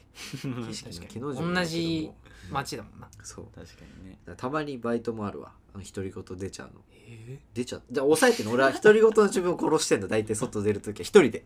[0.67, 1.53] 景色確かに。
[1.53, 2.11] 同じ
[2.51, 3.07] 街だもんな。
[3.21, 3.45] そう。
[3.53, 4.17] 確かにね。
[4.25, 5.51] らたまにバイトもあるわ。
[5.75, 6.81] あの独り言出ちゃうの。
[6.91, 7.39] え。
[7.53, 7.83] 出ちゃう。
[7.91, 8.53] じゃあ抑えてんの？
[8.53, 11.45] 俺は独り言の自分を殺してんの大体外出るときは一人で。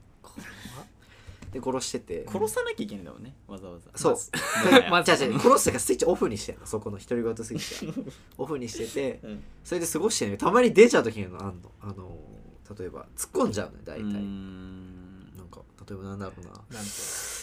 [1.52, 2.26] で殺してて。
[2.30, 3.34] 殺さなきゃいけないんだもんね。
[3.46, 3.90] わざわざ。
[3.94, 4.16] そう。
[4.16, 6.66] じゃあじゃあ殺すとかスイッチオフにしてんの。
[6.66, 7.94] そこの独り言スイッチは
[8.38, 9.20] オフにしてて。
[9.24, 9.44] うん。
[9.66, 10.38] それで過ごしてんのよ。
[10.38, 11.72] たまに出ちゃう時にあんの。
[11.82, 12.18] あの
[12.78, 14.04] 例えば突っ込んじゃうのよ大体。
[14.04, 14.22] なん。
[14.22, 16.52] んか例えばなんだろうな。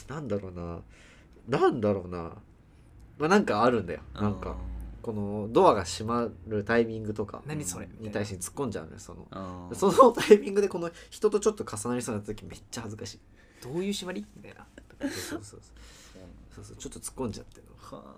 [0.09, 0.81] なんだろうな。
[1.49, 2.19] なんだろうな。
[3.19, 4.01] まあなんかあるんだよ。
[4.15, 4.57] なんか
[5.03, 7.89] このドアが閉まるタイミングとか何それ？
[8.01, 9.71] に対して突っ込んじゃうのよその。
[9.75, 13.21] そのタイミングでこの人とちょっと重なりそうになった時めっちゃ恥ずかしい。
[13.63, 14.27] どういう縛り？
[14.37, 14.67] みたいな。
[15.01, 15.61] そうそうそう
[16.55, 17.65] そうそうちょっと突っ込んじゃってる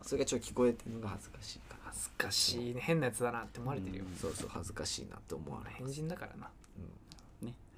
[0.03, 1.91] それがちょっと聞こえてるのが恥ずかしいから。
[1.91, 2.81] 恥ずかしいね。
[2.81, 4.05] 変なやつだなって思われてるよ。
[4.11, 4.17] うん。
[4.17, 6.47] そうそう恥ずかしいなって思われ変人だからな。
[6.47, 6.51] ね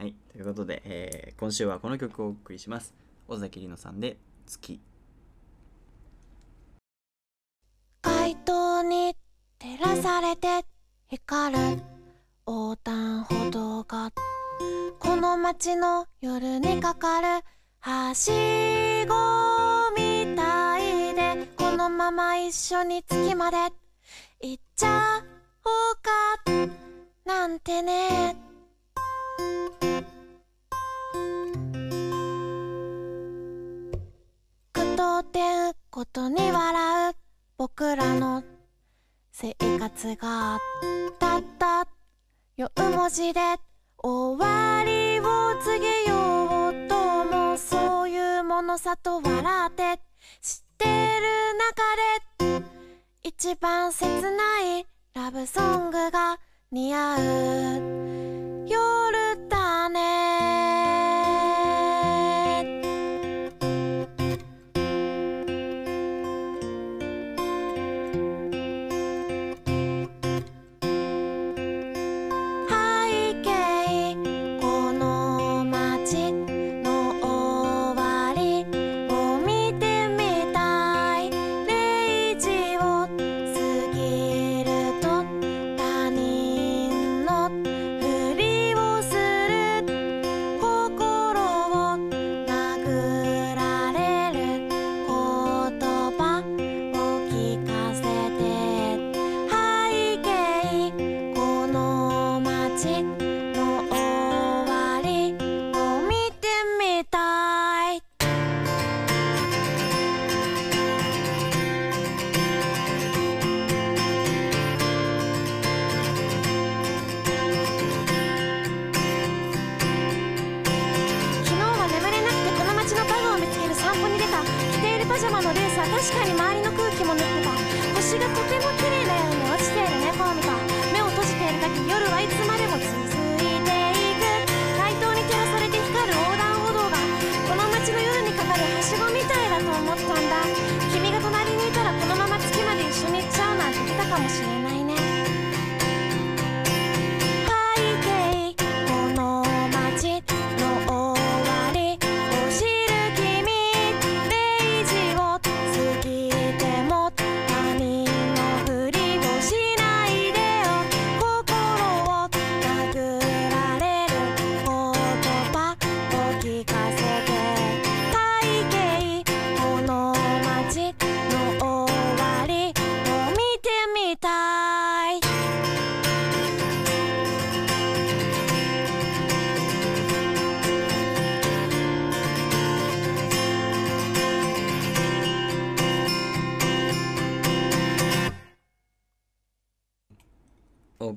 [0.03, 2.93] はいということで、えー今週はこの曲をお送りします。
[3.29, 4.81] 尾崎里乃さんで「月。
[8.03, 9.15] 街灯に
[9.61, 10.65] 照らされて
[11.07, 11.83] 光る
[12.49, 14.11] 横断歩道が
[14.99, 17.45] この街の夜にかかる
[17.79, 18.33] はし
[19.07, 19.15] ご
[19.97, 23.57] みたいでこのまま一緒に月まで
[24.41, 25.23] 行っちゃ
[25.65, 26.73] おうか
[27.25, 28.52] なんてね。
[35.23, 37.15] てんことに笑う
[37.57, 38.43] 僕らの
[39.31, 40.59] 生活が
[41.19, 41.87] たった。
[42.59, 43.41] 4文字で
[43.99, 45.25] 終わりを
[45.63, 50.01] 告げようともそういうものさと笑って。
[50.41, 51.23] 知ってる
[52.39, 52.67] 中で
[53.23, 56.39] 一番切ないラブソングが
[56.71, 58.69] 似合う。
[58.69, 60.72] 夜だね。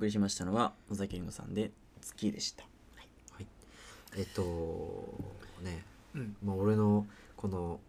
[0.06, 2.64] 送りしましたのは野崎りのさんで「月」でした。
[4.18, 4.42] えっと
[5.62, 6.38] ね、うん。
[6.42, 7.82] まあ、俺のこの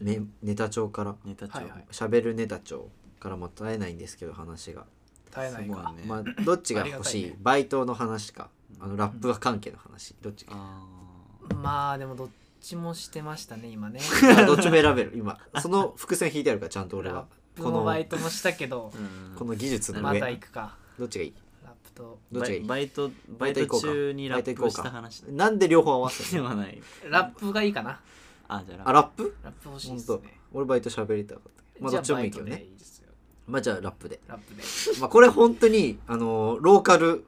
[0.00, 1.84] ネネタ帳からネタ帳、はいはい。
[1.90, 4.86] 喋るネタ帳からも絶えないんですけど話が、
[5.26, 5.92] 絶えないか。
[5.92, 7.24] ね、まあどっちが欲しい？
[7.30, 8.50] ねバイトの話か。
[8.78, 10.14] あのラップが関係の話。
[10.22, 10.46] どっち
[11.54, 12.28] まあでもどっ
[12.60, 14.00] ちもしてましたね今ね。
[14.38, 15.12] あどっちも選べる。
[15.16, 15.40] 今。
[15.60, 17.26] その伏線引いてあるからちゃんと俺は。
[17.56, 18.92] このもバイトもしたけど
[19.36, 20.76] この技術のまた上行くか。
[20.98, 21.34] どっちがいい？
[21.94, 22.64] とどっちがいい？
[22.64, 26.80] バイトババイイト中にラップバイト行こうかした話なんで両方合わせでるはない。
[27.08, 28.00] ラップがいいかな。
[28.48, 29.34] あじゃああラップ？
[29.42, 32.44] ラップ欲しい本当ですね俺バイト喋りたかったまあどっちもいいけど。
[32.44, 32.64] ね
[33.46, 34.20] まあじゃあラップで。
[34.26, 34.62] ラップで。
[35.00, 37.24] まあこれ本当にあのローカル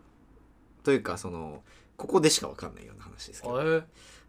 [0.82, 1.62] というかその
[1.96, 3.60] ここでしかわかんないような話ですけど。
[3.62, 3.82] え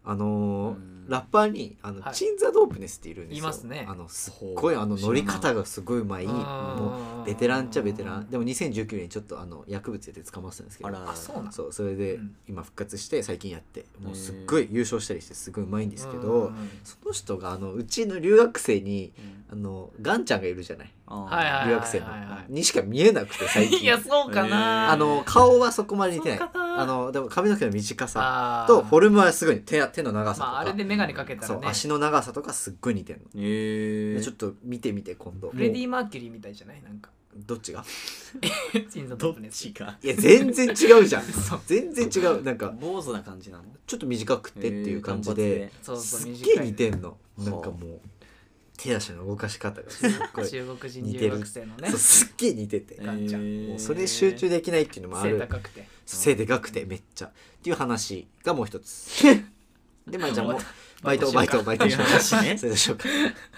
[0.04, 0.76] あの
[1.08, 2.14] ラッパーにあの、はい。
[2.14, 3.44] チンザ・ドープネスっているんですよ。
[3.44, 3.86] いますね。
[3.88, 6.32] あのすっごいあの乗り方がすごいうまいうん。
[6.34, 8.28] もうベテランっちゃベテラン。
[8.30, 10.88] でも2019年にちょっとあの薬物で捕まってたんですけど。
[10.88, 11.10] あら。
[11.10, 12.36] あそうなんそうそれでうん。
[12.46, 19.38] 今復活して最近やってもうすっごい優勝したりしてすごいうまいんですけうどんその人があのうちの留学生にうん。
[19.50, 20.92] あのガンちゃんがいるじゃない？
[21.06, 22.06] はいはい留学生の。
[22.10, 23.80] はいはいにしか見えなくて最近。
[23.84, 24.90] いやそうかな。
[24.92, 26.38] あの顔はそこまで似てない。
[26.38, 35.50] そうかなあのでも髪の毛の短さとフォルムはすごい手手の長さとか、まああれで眼鏡かけたそうらね足の長さとかすっごい似てんの、えー、でちょっと見てみて今度。
[35.50, 36.82] フレディ・もマーキュリーみたいじゃない？
[36.82, 37.10] なんか。
[37.34, 37.84] うどっちが？
[39.08, 39.98] どっトップネスちが？
[40.02, 40.70] いや全然違
[41.00, 41.24] うじゃん。
[41.66, 42.42] 全然違う。
[42.42, 43.64] なんか坊主な感じなの？
[43.86, 47.10] ちょっと短くてっていう感じえーでそうそうすっ短いげえ似てんの。
[47.10, 48.00] はあなんかもう
[48.76, 51.90] 手足の動かし方がすっごい中国人似てる留学生のね。
[51.90, 53.42] そうすっげえ似てて、ガンちゃん。
[53.42, 55.86] えーもうそれ集中できないっていうのもあ背る高くて。
[56.06, 57.26] 背でかくてめっちゃ。
[57.26, 57.30] っ
[57.62, 59.08] ていう話がもう一つ
[60.10, 60.60] でまあじゃあもう
[61.02, 62.56] バイトバイトバイトしましょう話ね。
[62.58, 63.04] それでしょうか。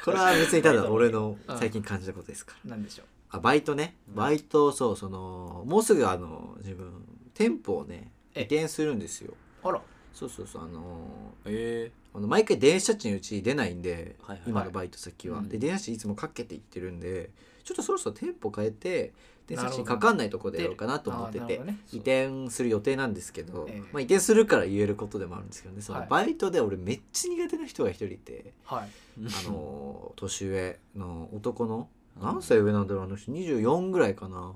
[0.04, 2.54] これは別にただ俺の最近感じたことですか。
[2.64, 3.06] らなんでしょう。
[3.30, 3.96] あバイトね。
[4.08, 6.90] バイトそうそのもうすぐあの自分
[7.34, 8.42] 店舗をねえ。
[8.42, 9.34] 移転するんですよ。
[9.62, 9.80] あら。
[10.12, 15.48] そうそうそうあのえあの毎回電車賃うち出ないんで、はいはい今のバイト先は、うん。
[15.48, 17.30] で電車賃いつもかけていってるんで
[17.64, 19.12] ちちょっとそろそろテンポ変えて
[19.56, 21.78] かかんないとこでやろうかなと思ってて、ね。
[21.92, 23.80] 移転する予定なんですけど、ええ。
[23.92, 25.82] まあ、移転するから言えることでもあるんですけどね。
[25.82, 26.08] そのはい。
[26.08, 28.88] バイトで俺めっちゃ苦手な人が一人いて、はい。
[29.18, 31.88] あのー年上の男の
[32.20, 34.52] 何歳上なんだろうあの人24ぐらいかな。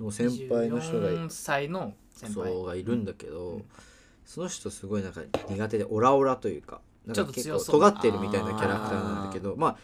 [0.00, 2.52] の先輩の人がい24歳の先輩。
[2.52, 3.64] そうがいるんだけど、うん。
[4.28, 9.76] その人すごいなんか苦手でオラオラというかなんか結構尖ってるみたいなキャラクターなんだけどまあ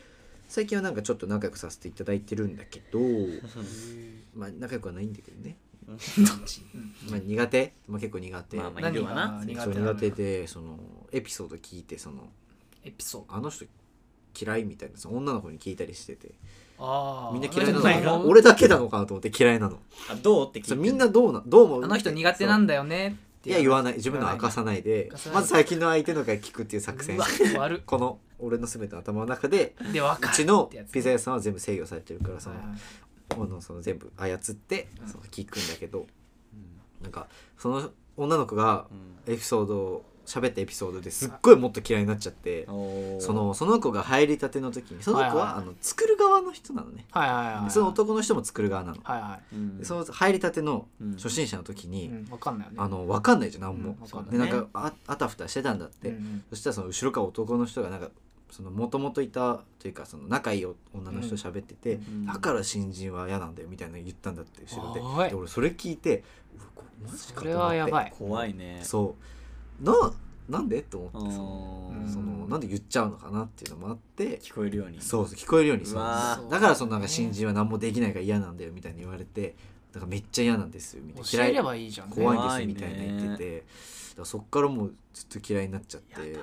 [0.55, 3.01] 最近はなんかちょっと仲良くさせていただいてるんだけど
[4.37, 5.97] まあ仲良くはないんだけどね、どっ
[6.47, 6.63] ち？
[7.11, 9.43] まあ、苦手、まあ、結構苦手、まあまあ何が？
[9.45, 9.81] 苦手。
[9.81, 10.79] 苦手でその
[11.11, 12.29] エピソード聞いてその
[12.85, 13.37] エピソード？
[13.37, 13.65] あの人
[14.41, 16.31] 嫌いみたいなその女の子に聞いたりしてて。
[16.79, 19.81] ああみんな嫌いなあの俺だけなのかなと思って嫌いなの。
[20.09, 20.49] あどう？
[20.49, 21.85] って聞いてそうみんなどうなどう思う？
[21.85, 23.95] あの人苦手なんだよねっていや言わない。
[23.95, 25.05] 自分の明かさないで。
[25.11, 25.35] 明かさない。
[25.37, 27.27] まず最近の相手のから聞くっていう作戦うわ
[27.59, 36.07] 悪っこの俺の全ての頭の中でで分かちのピザ屋さんは全部制御されてるからそののその全部操ってその聞くんだけど
[37.03, 37.29] なんか
[37.59, 38.87] その女の子が
[39.27, 47.07] エピソードを喋ったエピソードですっごいもっと嫌いになっちゃってそのその子が入りたての時にその子はあの作る側の人なのね。
[47.11, 48.99] はいはいはいでその男の人も作る側なの。
[49.03, 49.41] はいは
[49.79, 52.59] でその入りたてのうん初心者の時い、にうん、分かん。
[52.59, 53.91] ないよねあの分かんないじゃん何も。
[53.91, 56.15] うんわかんないでなんねかああたふたしてたんだって、
[56.51, 58.11] そしたらその後ろから男の人がなんか
[58.51, 65.31] そのもともといたというかその仲いい女の人と喋ってて、うんだから新人は嫌なんだよみたいなの言ったんだって後ろで。
[65.31, 66.23] で俺それ聞いて
[67.05, 68.13] マジかそれはやばい。
[68.17, 69.25] 怖いねそう
[69.81, 70.13] な
[70.49, 70.83] なんで？
[70.83, 74.39] と思ってそのうんそのなんで言っちゃうのかなっていうのもあって。
[74.41, 75.01] 聞こえるように。
[75.01, 75.99] そうそう聞こえるようにそう。
[75.99, 79.57] だからそのなんか新人は何もできないから嫌なんだよみたいに言われて
[79.93, 81.29] だからめっちゃ嫌なんですよみたいな。
[81.29, 81.87] 教えればい。
[81.87, 83.57] いじゃんね怖いですみたいな言ってて。
[83.59, 83.67] だか
[84.19, 86.39] らそっからもうずっと嫌いになっちゃって。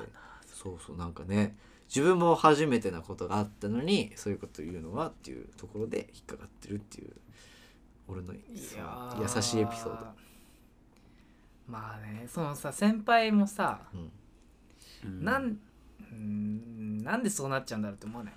[0.53, 1.55] そうそうなんかね。
[1.93, 7.11] 自分も初めてなことがあったのにそういうこと言うのはっていうところで引っかかってるっていう
[8.07, 10.05] 俺の優しいエピソード、
[11.71, 14.11] まあねそのさ先輩もさ、うん、
[15.05, 15.57] うんなん
[16.11, 18.33] うんなんでそうなっちゃうんだろうって思わない？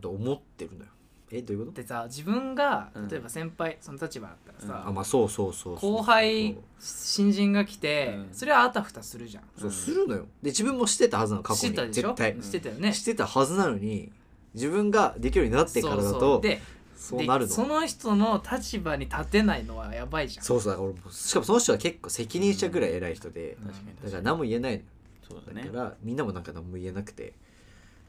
[0.00, 0.90] と思ってるのよ。
[1.32, 1.80] えどういうこと？
[1.80, 3.08] でさ自分がうん。
[3.08, 8.28] 例えば先輩、その立場だったらさ、あまあそうそうそう後輩新人が来て、うん。
[8.32, 9.44] それはあたふたするじゃん。
[9.58, 10.26] そうするのよ。
[10.42, 11.74] で自分もしてたはずなの過去に。
[11.74, 12.08] してたでしょ？
[12.08, 12.32] 絶対。
[12.32, 12.92] うんしてたよね。
[12.92, 14.10] してたはずなのに
[14.54, 16.20] 自分ができるようになってからだそうそう。
[16.20, 16.60] とで
[17.00, 17.48] そうなるの。
[17.48, 20.44] でその人の立場に立てないのはやばいじゃん。
[20.44, 23.68] そうそうだから俺もしかもその人は結構責任者ぐらい偉い人で、うん。
[23.68, 24.76] 確かにだから何も言えない。
[24.76, 24.82] の
[25.28, 25.62] そうだね。
[25.64, 27.32] だからみんなもなんか何も言えなくて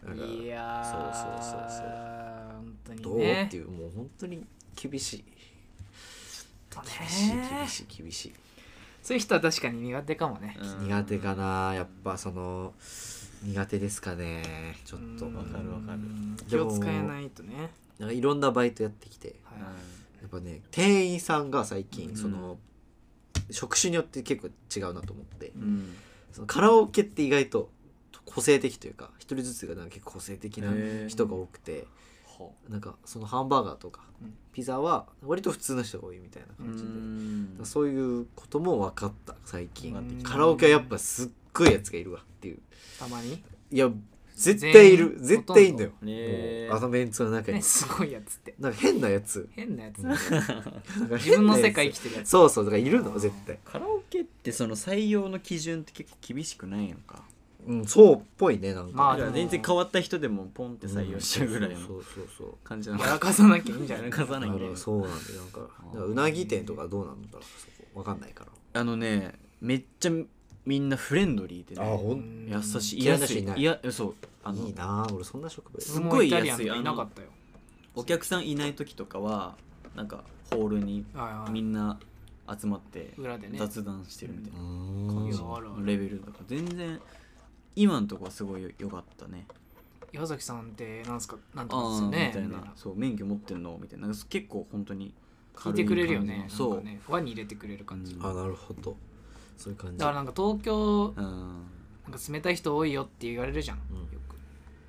[0.04, 1.88] いやーそうそうそうそう。
[2.52, 5.24] 本当にどうねっていうもう本当に厳しい。
[6.74, 8.34] 厳しい厳しい厳しい。
[9.02, 10.58] そういう人は確かに苦手かもね。
[10.60, 10.88] うん。
[10.88, 12.74] 苦手かなやっぱその
[13.44, 15.26] 苦手ですかねちょっと。
[15.26, 15.36] うん。
[15.36, 16.00] わかるわかる。
[16.48, 17.70] 気を使えないとね
[18.02, 19.36] なんかいろんなバイトやってきて。
[19.46, 19.60] はい。
[20.22, 22.16] やっぱね店員さんが最近うん。
[22.18, 22.58] その、
[23.50, 25.96] 職種によって結構違うなと思って、うん。
[26.32, 27.70] そのカラオケって意外と
[28.26, 30.72] 個性的というか一人ずつがなんか結構個性的な
[31.08, 31.86] 人が多くて。
[32.24, 34.34] ほなんかそのハンバーガーとか、うん。
[34.52, 37.66] ピザは割と普通の人が多いみたいなう感じで、ん。
[37.66, 40.22] そういうことも分かった最近。
[40.24, 42.60] カラオケはやっぱすっごいやつがいるわっていう。
[42.98, 43.44] たまに？
[43.70, 43.92] いや
[44.42, 45.18] 絶対いる。
[45.20, 48.56] 絶対いいんだよ、ねもうあのメンツの中に、ねすごいやつって。
[48.60, 49.48] なんか変なやつ。
[49.56, 52.30] 変なやつなんか自分の世界生きてるやつ。
[52.30, 53.60] そうそうだからいるの絶対。
[53.64, 57.24] カラオケってその採用の基準って結構厳しくないのか？
[57.68, 62.54] うんそうっぽいねなんか、まあ全然変わった人でもポンって採用しちゃうぐらいのそうそうそう。
[62.64, 64.10] 感じなのやらかさなきゃいいんじゃない？
[64.10, 65.42] やらかさなきゃいそうなんだよ。
[65.42, 67.44] なんかうなぎ店とかどうなんだろう？
[67.44, 68.00] そこ。
[68.00, 68.82] わかんないから。
[68.82, 70.12] あのねめっちゃ
[70.66, 71.86] みんなフレンドリーでね。
[71.86, 73.56] ほん優しい嫌いな安い人いな。
[73.58, 77.30] いいやそうあのいいなあ俺そんな職場すっごい安いいなかったよ。
[77.96, 79.56] お客さんいない時とかは
[79.96, 81.06] なんかホールに
[81.50, 82.00] みんな
[82.60, 83.58] 集まって裏でね。
[83.58, 84.60] 雑談してるみたいな。
[84.60, 85.28] うん。
[85.28, 85.86] いやあるある。
[85.86, 86.40] レベルだか。
[86.40, 87.00] ら全然
[87.76, 89.48] 今のとこはすごいよよかったね。
[90.14, 92.74] 岩崎さんってなんすかなんとかですああみよねたいな。
[92.76, 93.80] そう免許持ってんの？
[93.82, 94.08] みたいな。
[94.08, 95.14] なんか結構本当に
[95.56, 96.84] 聞いてくれるよねそう。
[97.08, 98.26] 輪に入れてくれる感じうん。
[98.26, 98.96] あなるほど
[99.62, 99.98] そういう感じ。
[99.98, 101.68] だからなんか東京うん。
[102.04, 103.98] なんか冷たい人多いよって言われるじゃん、うん。
[104.00, 104.36] よく。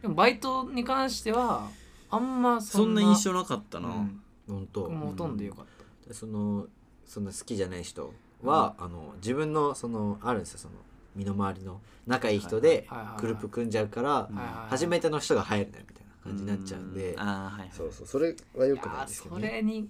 [0.01, 1.69] でもバイトに関しては
[2.11, 4.23] あんまそそんんなな印象なかったな、うん。
[4.49, 4.81] 本当。
[4.83, 5.65] 僕もほとんどよかっ
[6.03, 6.67] た、でその
[7.07, 10.75] そんな好きじゃない人は、あの自分のそのあるんですよその
[11.15, 14.55] 身の回りの仲いい人ではいはいはいはいグループ組んじゃうから、はいはいはい。
[14.71, 18.07] 初めての人が入るなみたいな感じになっちゃうんで、ああはいそうそう。
[18.07, 19.51] それは良くないですけどね。
[19.51, 19.89] れに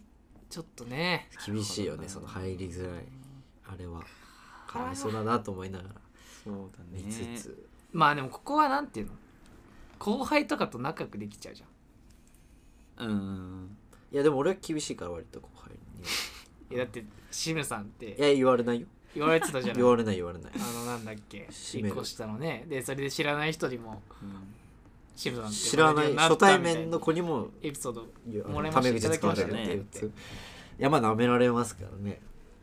[0.51, 1.31] ちょっとね。
[1.47, 3.05] 厳しいよねその入りづらい。
[3.69, 4.03] あれは
[4.73, 5.91] かわいそうだなと思いながら。
[6.45, 6.55] そう
[6.93, 7.35] 見だね。
[7.37, 9.13] つつ、まあでもここはなんていうの？
[9.99, 13.09] 後輩とかと仲良くできちゃうじゃん。
[13.09, 13.77] うん。
[14.13, 15.73] いやでも俺は厳しいから割と後輩
[16.71, 18.07] にいや だってシムさんって。
[18.07, 18.87] いや言われないよ。
[19.15, 19.83] 言われてたじゃない？
[19.83, 20.53] 言われない言われない。
[20.55, 21.47] あのなんだっけ？
[21.51, 22.65] シメ一個下のね。
[22.69, 24.03] でそれで知らない人にも
[25.15, 29.11] シムさんって知らない初対面の子にもエピソードいやあ漏れました。
[29.11, 29.79] 使われるっていう。
[29.79, 30.11] やつい
[30.79, 32.21] やまあ舐められますからね。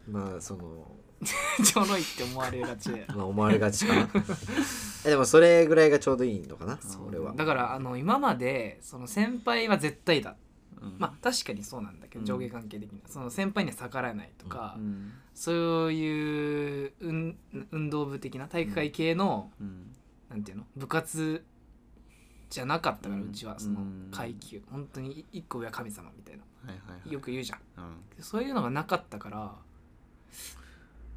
[0.09, 0.91] まあその
[1.63, 4.09] ちょろいって思われがちでまあ思われがちかな。
[5.05, 6.79] えでもそれぐらいがちょうどいいのかな？
[7.07, 7.33] 俺は。
[7.33, 10.37] だからあの今までその先輩は絶対だ。
[10.81, 10.95] うん。
[10.97, 12.25] まあ確かにそうなんだけどうん。
[12.25, 15.11] 上下関係的にその先輩には逆らえないとか、うん。
[15.33, 17.37] そういう運
[17.71, 19.93] 運動部的な体育会系の、うん。
[20.29, 20.65] なんていうの？
[20.77, 21.43] 部活
[22.49, 24.09] じゃなかったから、ううんちはそのうん。
[24.11, 24.61] 階級。
[24.71, 26.43] 本当に一個上は神様みたいな。
[26.65, 27.11] はいはいはい。
[27.11, 27.59] よく言うじゃん。
[28.21, 29.55] そういうのがなかったから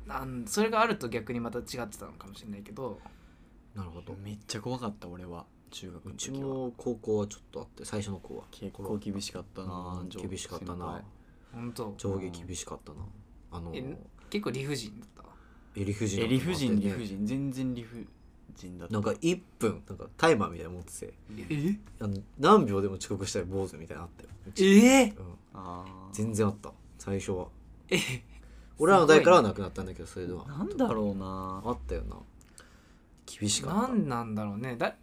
[0.06, 3.00] なんそれがあると逆にまた違ってたのかもしれないけど。
[3.74, 4.14] なるほど。
[4.22, 5.46] めっちゃ怖かった俺は。
[5.70, 6.48] 中学うちの時は。
[6.48, 8.44] も高校はちょっとあって最初の子は。
[8.50, 11.02] 結構厳しかったなうん厳しかったな。
[11.52, 11.94] 本当？
[11.96, 12.98] 上下厳しかったな。
[13.52, 13.96] あのえ
[14.28, 15.24] 結構理不尽だった？
[15.74, 17.26] え理不尽え理不尽理ね不尽。
[17.26, 18.06] 全然理不
[18.54, 18.92] 尽だった。
[18.94, 21.14] なんか1分なんかタイマーみたいなの持ってて。
[21.48, 21.78] え？
[22.00, 24.28] あの何秒でも遅刻したら坊主みたいなのあったよ。
[24.46, 24.66] うち。
[24.66, 25.04] え？
[25.04, 25.34] うん。
[25.54, 26.70] あー全然あった。
[26.98, 27.46] 最初は。
[27.88, 27.98] え？
[28.82, 30.44] 俺らの代からはなくなったんだけどそれでは。
[30.44, 31.62] なんだろうな。
[31.64, 32.16] あったよな。
[33.26, 33.88] 厳しかった。
[33.92, 34.74] なんなんだろうね。
[34.76, 34.96] だ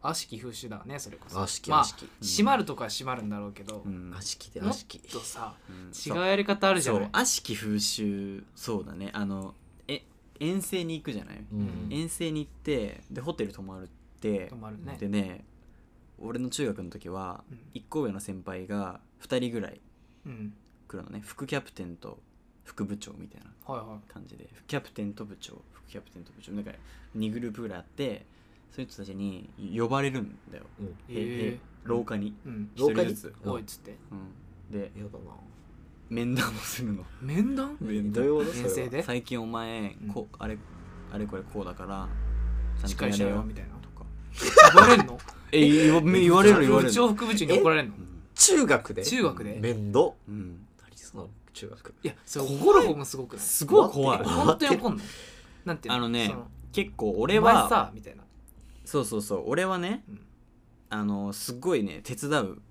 [0.00, 1.40] 悪しき風習だねそれこそ。
[1.40, 2.08] 悪しきまあ悪しき。
[2.24, 4.12] 閉まるとかは閉まるんだろうけど、うん。
[4.16, 5.00] 悪しきでもっ悪しき。
[5.00, 5.90] とさうん。
[5.90, 9.10] 違うやり方あるじゃそうない悪しき風習そうだね。
[9.12, 9.52] あの
[9.88, 10.04] え
[10.38, 11.88] 遠征に行くじゃない、うん。
[11.90, 13.88] 遠征に行ってでホテル泊まるっ
[14.20, 14.96] て泊まるね。
[14.96, 15.44] でね
[16.20, 17.58] 俺の中学の時はうん。
[17.74, 19.80] 1個上の先輩が2人ぐらい
[20.24, 20.54] うん。
[20.86, 21.20] 来るのね。
[21.26, 22.20] 副キャプテンと
[22.68, 26.76] 副部長みたいなはいは感じで副キャプテンと部長副キャプテンと部長だから
[27.16, 28.26] 2グループぐらいあって
[28.70, 30.94] そういう人たちに呼ばれるんだよ、うん。
[31.08, 32.70] え廊下に、ーうん。
[32.74, 33.14] 一人廊下に？
[33.14, 33.52] ずつ、うん。
[33.52, 33.96] おいっつって。
[34.70, 35.34] うん、でやだな。
[36.10, 37.04] 面談をするの。
[37.22, 37.76] 面談？
[37.80, 39.02] 面どういうことそれは遠征で？
[39.02, 40.12] 最近お前、うん。
[40.12, 40.58] こうあれ
[41.10, 42.08] あれこれこうだから
[42.78, 43.70] ちゃんしっかりしとやれよろよみたいな。
[43.76, 44.04] とか。
[44.74, 45.18] 言われんの？
[45.50, 46.88] え言わ言われる言われる。
[46.88, 47.94] 部長副部長に怒られんの？
[48.34, 49.02] 中学で？
[49.02, 49.58] 中学で？
[49.60, 50.66] 面倒うん。
[50.82, 51.94] 何その中学。
[52.02, 53.44] いやそれ怒る方もすごくない？
[53.44, 54.18] すごい怖い。
[54.20, 55.02] 待本当に怒んの
[55.64, 56.34] なんていうあのね
[56.72, 58.22] 結構俺はさみたいな。
[58.84, 59.42] そうそうそう。
[59.46, 60.20] 俺はね、うん。
[60.90, 62.62] あのすっごいね手伝う。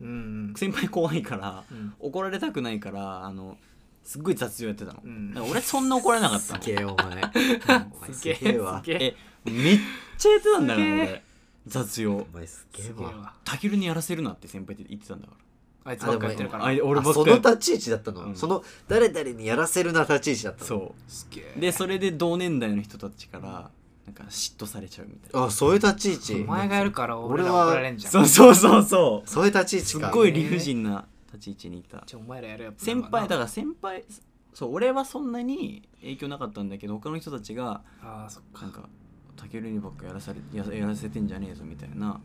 [0.00, 1.94] うん先輩怖いからうん。
[1.98, 3.58] 怒られたくないからあの
[4.02, 5.34] すっごい雑用やってたの、うん。
[5.50, 7.22] 俺そんな怒られなかったすのげえお前。
[7.92, 8.82] お前すげえわ。
[8.86, 9.14] え
[9.44, 9.50] え。
[9.50, 9.78] めっ
[10.16, 11.22] ちゃやってたんだか俺。
[11.66, 12.16] 雑用。
[12.16, 12.92] お前すげえわ。
[12.92, 15.38] すげえわたけるにやらせるなって先輩って言ってたんだから
[15.84, 16.66] あいつばっかやってるから。
[16.66, 18.36] あい俺そっかりの立ち位置だったの、うん。
[18.36, 20.66] その誰々にやらせるな立ち位置だったの？
[20.66, 21.54] そすげえ。
[21.56, 23.70] うでそれで同年代の人たちから
[24.06, 25.46] なんか嫉妬されちゃうみたいな。
[25.46, 26.44] あそういう立ち位置？
[26.44, 28.12] お前がやるから俺ら俺は怒られんじゃん。
[28.12, 29.28] そうそうそうそう。
[29.28, 30.08] そういう立ち位置か。
[30.08, 32.02] すっごい理不尽な立ち位置にいた。
[32.06, 34.04] じゃあお前らやるやつ先輩だから先輩
[34.52, 38.62] そう俺はそんなに影響なかったんだけど他の人たちがああそっか。
[38.62, 38.88] なんか
[39.36, 42.20] たけるにばっかやらされややらせてんじゃねえぞみたいな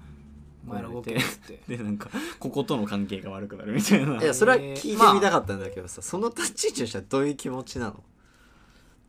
[0.67, 1.13] お前ら動っつっ
[1.47, 1.59] て。
[1.67, 4.21] でなんかこことの関係が悪くなるみたいな。
[4.21, 8.03] いやそれは聞いてみたかったんだけどさ、その立ち位置としてはどういう気持ちなの？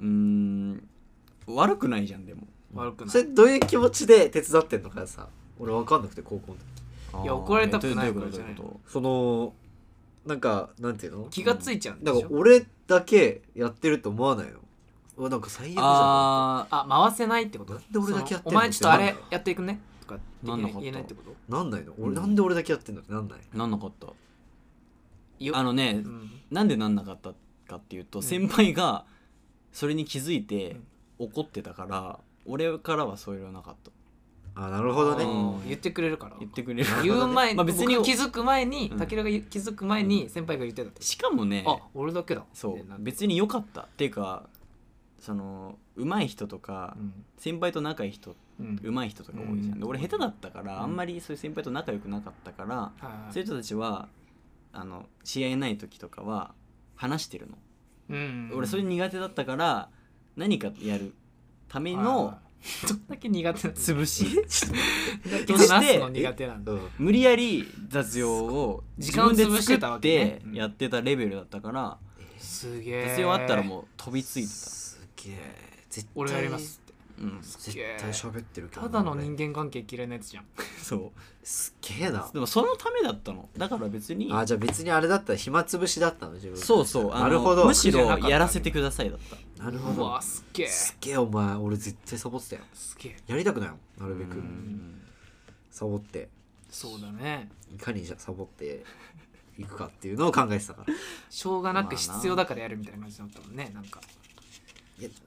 [0.01, 0.89] うーん。
[1.47, 2.43] 悪くないじゃんでも。
[2.75, 3.11] 悪くない。
[3.11, 5.29] それどういう気持ちで手伝ってんのかさ？
[5.59, 7.25] 俺分かんなくて高校の時。
[7.25, 8.57] いや怒られたくないからじゃない。
[8.87, 9.55] その
[10.27, 11.29] なんかなんていうの？
[11.31, 12.29] 気がついちゃうんでだしょ？
[12.29, 14.59] から俺だけやってると思わないの？
[15.17, 17.73] うわなんか最悪じゃんああ回せないってこと？
[17.73, 18.53] なんで俺だけやってんの？
[18.53, 20.81] そのお前ちょっとあれやっていくねとかなんなかった。
[20.81, 21.35] 言えないってこと？
[21.55, 21.93] なんないの？
[21.99, 22.15] 俺、うん。
[22.15, 23.01] なんで俺だけやってんの？
[23.01, 23.39] ってなんない？
[23.39, 24.07] ーなんなかった。
[25.39, 26.31] よあのねうん。
[26.51, 27.33] なんでなんなかった
[27.69, 28.23] かっていうと、うん。
[28.23, 29.05] 先輩が
[29.73, 30.85] それに気づいてうん。
[31.19, 33.91] 怒ってたから俺からはそういうのなかった。
[34.59, 35.25] あなるほどね。
[35.25, 35.29] う
[35.65, 35.69] ん。
[35.69, 36.37] 言ってくれるから。
[36.39, 36.91] 言ってくれる。
[37.03, 38.99] 言う前にまあ別に僕気づく前にうん。
[38.99, 42.45] たけるが気づく前に先輩が言ってたってしかもねあ俺だけだ。
[42.55, 42.77] そう。
[42.77, 43.83] ってなって別に良かった。
[43.83, 44.45] っていうか
[45.21, 47.13] その上手い人とか、うん。
[47.37, 50.83] 先輩と仲いい人うん上手い人とか多いじゃん、俺下手だったから、うん。
[50.83, 52.93] あんまりそういう先輩と仲良くなかったから、
[53.31, 54.09] そういう人たちは
[54.73, 56.55] あの試合ない時とかは
[56.95, 57.59] 話してるの、
[58.09, 59.89] うん俺それ苦手だったから
[60.37, 61.13] 何かやる
[61.69, 62.87] ためはいのはい。
[62.89, 64.25] どんだけ苦手潰し。
[65.47, 66.59] として苦手な
[66.99, 71.99] 無理やり雑用を時間で作ってやってたレベルだったから、
[72.39, 76.13] すげえ雑用あったらもう飛びついてた、すげえ絶対。
[76.17, 76.81] 俺やります
[77.19, 80.45] うん、絶対喋ってるけどただの人間関係嫌いなやつじゃん。
[80.83, 81.21] そう。
[81.43, 82.29] すっげえな。
[82.33, 83.49] でもそのためだったの。
[83.57, 84.31] だから別に。
[84.33, 86.59] あじゃあ別にあれだったら暇つぶしだったの自分。
[86.59, 87.13] そうそう。
[87.13, 87.65] あのなるほど。
[87.65, 89.37] むしろやらせてくださいだった。
[89.37, 90.05] うなるほど。
[90.05, 90.69] わすっげえ。
[90.69, 92.63] すっげえお前俺絶対サボってたよ。
[92.75, 93.17] すげえ。
[93.27, 94.37] やりたくないよなるべく。
[94.37, 95.01] うん。
[95.71, 96.29] サボって。
[96.71, 97.49] そうだね。
[97.75, 98.85] いかにじゃサボって
[99.59, 100.95] いくかっていうのを考えてたから。
[101.31, 104.01] しょうがなく必要だからやるみたいな感じだったもんねなんか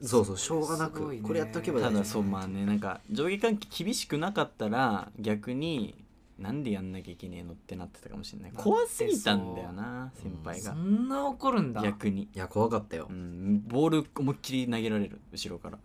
[0.02, 1.20] そうそうしょうがなくね。
[1.22, 5.96] これやっとけばただそうまあねなんか上下関係厳しくなかったら逆に
[6.40, 8.52] なんでやんなきゃいけねえのってなってたかもしれない。
[8.56, 10.72] 怖すぎたんだよな先輩が。
[10.72, 11.82] そんな怒るんだ。
[11.82, 13.08] 逆に、いや怖かったよ。
[13.10, 15.78] うん、ボール思いっきり投げられる後ろから。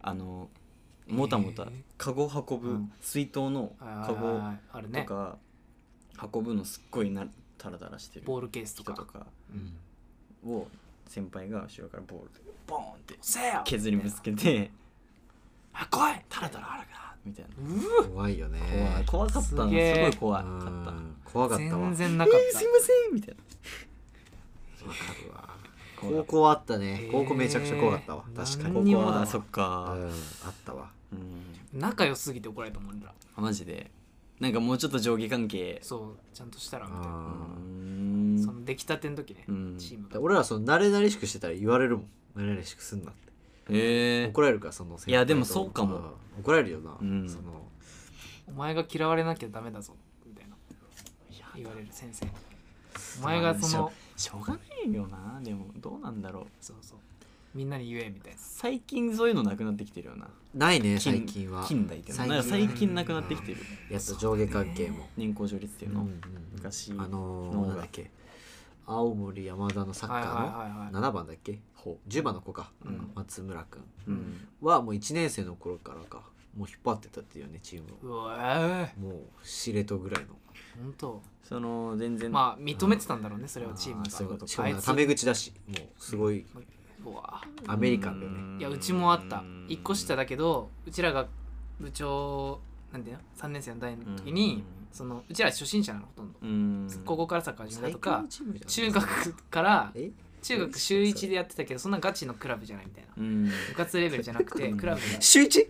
[0.00, 0.50] あの
[1.08, 2.92] もたもたカゴ運ぶうん。
[3.00, 5.38] 水筒のカゴとか
[6.32, 8.92] 運ぶのすっごいなタラタラしてるボールケースとか。
[8.92, 9.26] 人とか
[10.44, 10.50] うん。
[10.50, 10.66] を
[11.08, 13.18] 先輩が後ろからボールでボーンって
[13.64, 14.70] 削りぶつけて
[15.72, 16.24] あ来い！
[16.28, 18.08] タラタラあるかみたいな。
[18.08, 19.04] 怖いよね。
[19.06, 20.90] 怖怖かったのすごい怖かった。
[20.90, 21.16] うん。
[21.24, 21.70] 怖かったわ。
[21.86, 22.58] 全然なかった。
[22.58, 23.14] すいません！
[23.14, 24.88] みたいな。
[24.88, 25.48] わかるわ。
[26.00, 26.24] 怖かった。
[26.24, 27.08] 高校あったね。
[27.12, 28.24] 高校めちゃくちゃ怖かったわ。
[28.36, 28.74] 確かに。
[28.74, 29.48] 何にもだわここはそっうん。
[29.50, 29.62] か
[30.46, 30.90] あったわ。
[31.12, 31.80] うん。
[31.80, 33.12] 仲良すぎて怒られたもん俺ら。
[33.36, 33.90] マジで
[34.40, 35.78] なんかもうちょっと上下関係。
[35.82, 37.08] そうちゃんとしたらみたいな。
[37.08, 37.14] うあ
[37.58, 39.76] んその出来たての時ねうん。
[39.78, 42.06] チーム俺らその慣れ慣れしくしてたら言われるもん。
[42.36, 43.32] 慣れ慣れしくすんなって。
[43.72, 45.10] へえ怒られるからその先輩と。
[45.10, 45.96] いやでもそうかも。
[45.96, 46.12] ん。
[46.40, 46.96] 怒られるよな。
[47.00, 47.28] うん。
[47.28, 47.66] その
[48.46, 49.94] お前が嫌われなきゃダメだぞ
[50.26, 50.56] みたいな。
[51.56, 52.26] 言われる先生
[53.20, 55.40] お前がそのしょうがないよな。
[55.42, 56.44] でもどうなんだろう。
[56.60, 56.98] そうそう
[57.56, 58.38] みんなに言えみたいな。
[58.38, 60.28] 最近そういうのなくなってきてるよな。
[60.54, 61.64] ないね最近は。
[61.66, 62.24] 近代っていうの。
[62.24, 62.36] 最近。
[62.36, 63.58] なんか最近なくなってきてる。
[63.90, 65.08] やっと上下関係も。
[65.16, 66.20] 年功序列っていうの、うんうん
[66.54, 67.66] 昔あののが。
[67.66, 68.10] ー、なんだっけ。
[68.84, 70.92] 青森山田のサッカはいはいーはいはい。
[70.92, 71.58] の7番だっけ？
[71.74, 73.10] ほ10番の子か、うん。
[73.14, 73.82] 松村君。
[74.08, 76.22] う、うん、はもう1年生の頃からか。
[76.56, 78.22] もう引っ張ってたっていうねチームを。
[78.22, 80.28] うわえもう司令塔ぐらいの。
[80.82, 81.22] 本当。
[81.42, 82.30] その全然。
[82.30, 84.46] まあ認めてたんだろうねそれをチームがあーそういうこと。
[84.46, 85.52] しかもあいつタメ口だし。
[85.68, 86.46] もうすごい
[87.66, 88.32] アメリカンでね。
[88.58, 89.42] いやうちもあった。
[89.68, 91.26] 1個下だけどうちらが
[91.80, 92.60] 部長
[92.92, 96.38] なんていうの？3年生の代の時にそのうちら初心者なのほとんど。
[96.42, 96.88] うん。
[97.04, 98.24] 高校からサッカー始めたとか
[98.66, 100.10] 中学からえ？
[100.42, 103.10] 中学週1でやってたけどそんなガチのクラブじゃないみたいな。
[103.16, 103.44] うん。
[103.46, 105.68] 部活レベルじゃなくてクラブが週 1?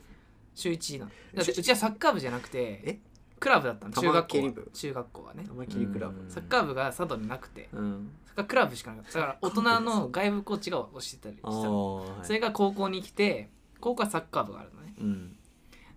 [0.54, 1.10] 週1なの。
[1.34, 2.82] だってうちはサッカー部じゃなくえ？
[2.82, 2.98] て
[3.38, 5.44] クラブだったの中学校中学校はね。
[5.46, 6.20] 玉切りクラブ。
[6.20, 6.30] うん。
[6.30, 7.68] サッカー部が佐渡になくて。
[7.72, 8.10] うん。
[8.26, 9.20] サッカークラブしかなかった。
[9.20, 12.06] だから大人の外部コーチが教えたりしたの。
[12.22, 14.94] ーそれが高校に来て高校はサッカー部があるのね。
[15.00, 15.36] うん。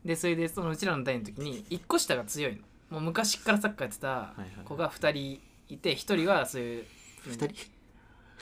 [0.05, 2.61] でそれでそのうちらの代の時に1個下が強いの。
[2.89, 4.33] もう昔からサッカーやってた
[4.65, 6.85] 子が2人いて1人はそういう
[7.27, 7.45] 2人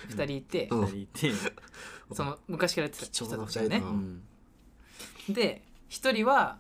[0.10, 0.86] ？2人いて、うん。
[0.86, 1.32] 二人いて。
[2.14, 3.78] その昔からやってた人たちね。
[3.78, 4.24] うん。
[5.30, 6.58] で1人は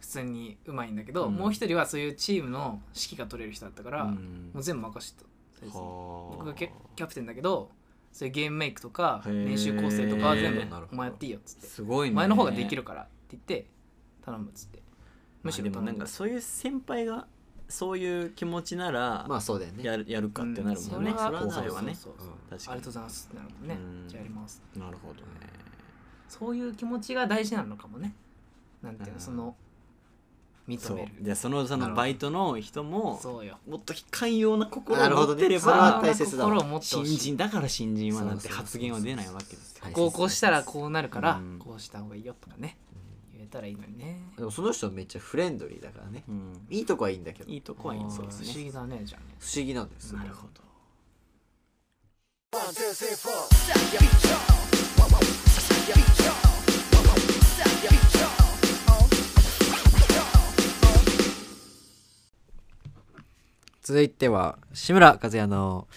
[0.00, 1.34] 普通にうまいんだけど、うん。
[1.34, 4.50] もう1人はそういうチームの指揮が取れる人だったから、うん。
[4.52, 5.26] もう全部任せてた
[5.60, 7.70] 僕がキャキャプテンだけど
[8.12, 9.46] そういうゲームメイクとかへー。
[9.46, 10.88] 練習構成とかは全部なるほど。
[10.92, 11.66] お前やっていいよっつって。
[11.66, 12.12] すごいね。
[12.12, 13.66] お前の方ができるからって言って
[14.24, 14.82] 頼むっつって。
[15.42, 17.26] むしろむしろでもなんかそういう先輩が
[17.68, 19.84] そういう気持ちならまあそうだよね。
[19.84, 21.16] やるやるかってなるもんね、うん。
[21.16, 21.94] それは後輩はね。
[21.94, 22.56] そうそうそう確かに。
[22.56, 23.74] ありがとうございますってなるもんね。
[23.74, 24.08] うん。
[24.08, 24.62] じゃあやります。
[24.76, 25.20] なるほどね。
[26.28, 28.14] そういう気持ちが大事なのかもね。
[28.82, 29.14] なんていううん。
[29.14, 29.56] のその
[30.76, 30.96] 認そう。
[30.96, 33.58] めるじゃあそのそのバイトの人もそうよ。
[33.68, 35.34] もっと寛容な心をなるほど。
[35.34, 36.50] ね持ってれそれはば大切だわ。
[36.50, 37.16] 心を持ってほしい。
[37.16, 39.84] 新人だから新人はなんて発言は出ないわけですよ。
[39.84, 41.58] はいこうこうしたらこうなるからうん。
[41.58, 42.76] こうした方がいいよとかね。
[43.34, 44.20] 言えたらいいのにね。
[44.36, 46.24] でもその人はめっちゃフレンドリーだからね。
[46.28, 46.66] うん。
[46.70, 47.50] いいとこはいいんだけど。
[47.50, 48.00] いいとこはいい。
[48.00, 48.46] あーそうですね。
[48.46, 49.34] 不思議だねじゃあね。
[49.38, 50.60] 不思議なんですなるほど
[63.82, 65.88] 続いては志村和也の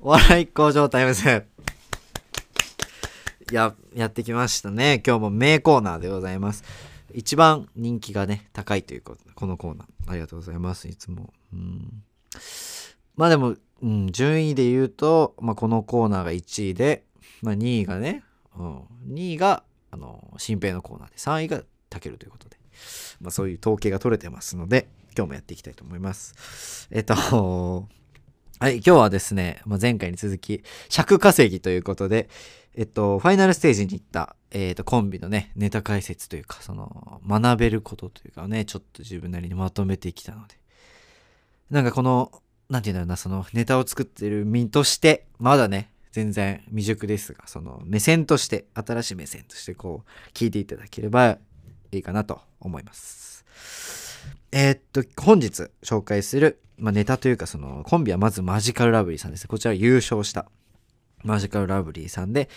[0.00, 1.44] お笑い工場タイムズ
[3.52, 5.02] ややってきましたね。
[5.06, 6.64] 今日も名コーナーでございます。
[7.12, 9.86] 一番人気がね高いということこのコーナー。
[10.06, 10.88] ありがとうございます。
[10.88, 11.34] いつも。
[11.52, 12.02] うん。
[13.16, 17.04] まあでも、うん、順位で言うと、まあ、このコーナーが1位で、
[17.42, 18.24] まあ、2位がね、
[18.56, 18.78] うん、
[19.12, 22.56] 2位があの新平のコーナーで3位がたけるということで、
[23.20, 26.88] まあ、そういう統計が取れてますので今日もやっていきたいと思います。
[26.90, 27.14] えっと
[28.60, 32.28] はい今日はですね、まあ、前回に続き尺稼ぎということで
[32.74, 40.58] えっとファイナルステージに行った、えっとコンビのねネタ解説というかその学べることというかねちょっと自分なりにまとめてきたので。
[41.70, 42.30] なんかこの
[42.68, 51.38] なんていうんだろうなそのネタを作ってる身としてまだね全然未熟ですがその目線として新しい目線としてこう聞いていただければ
[51.90, 54.03] いいかなと思います。
[54.56, 60.46] えーっと本日紹介する、まあ、ネタというかそのコンビはまずマジカルラブリーさんですこちら優勝した
[61.24, 62.48] マジカルラブリーさんで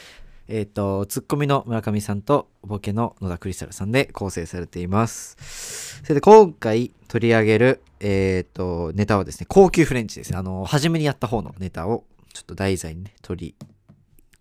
[0.50, 6.00] えっ、と、ツッコミの村上さんとボケの野田クリスタルさんで構成されています。
[6.04, 10.38] それで今回取り上げる、えっ、と、ネタはですね、高級フレンチですね。
[10.38, 13.68] あの、初めにやった方のネタをちょっと題材にね、取り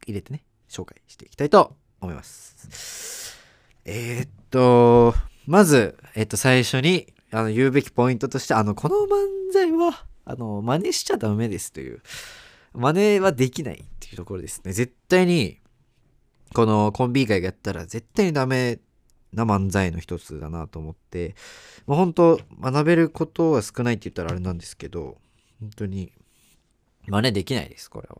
[0.06, 3.36] 入れてね、紹介していきたいと思います。
[3.84, 5.12] えーっと、
[5.46, 12.02] まず、えっと、最初に、あの、言うべきポイントとして、あの、この漫才は、あの、真似しちゃダメですという、
[12.72, 14.72] 真似はできないっていうところですね。
[14.72, 15.60] 絶対に、
[16.54, 18.78] このコンビ以外がやったら、絶対にダメ
[19.32, 21.34] な漫才の一つだなと思って、
[21.86, 25.18] もう本当学べることは少ないって言ったらあれなんですけど、
[25.60, 26.12] 本当に、
[27.06, 28.18] 真似できないです、これは。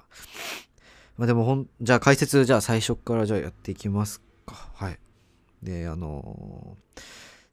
[1.16, 4.70] まあでもほん、じゃあ解説、じゃあ最初からじゃあやっていきますか。
[4.74, 4.98] はい。
[5.62, 7.02] で、あのー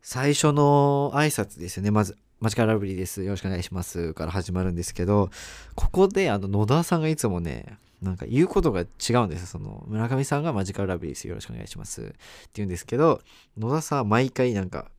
[0.05, 1.89] 最初の挨拶ですよね。
[1.89, 3.23] まず、マジカルラブリーです。
[3.23, 4.13] よろしくお願いします。
[4.13, 5.29] から始まるんですけど、
[5.75, 9.47] ここで、あの、野田さんがいつもね、なんか言うことが違うんですよ。
[9.47, 11.25] その、村上さんがマジカルラブリーです。
[11.29, 12.01] よろしくお願いします。
[12.01, 12.15] って
[12.55, 13.21] 言うんですけど、
[13.57, 14.91] 野田さんは毎回なんか、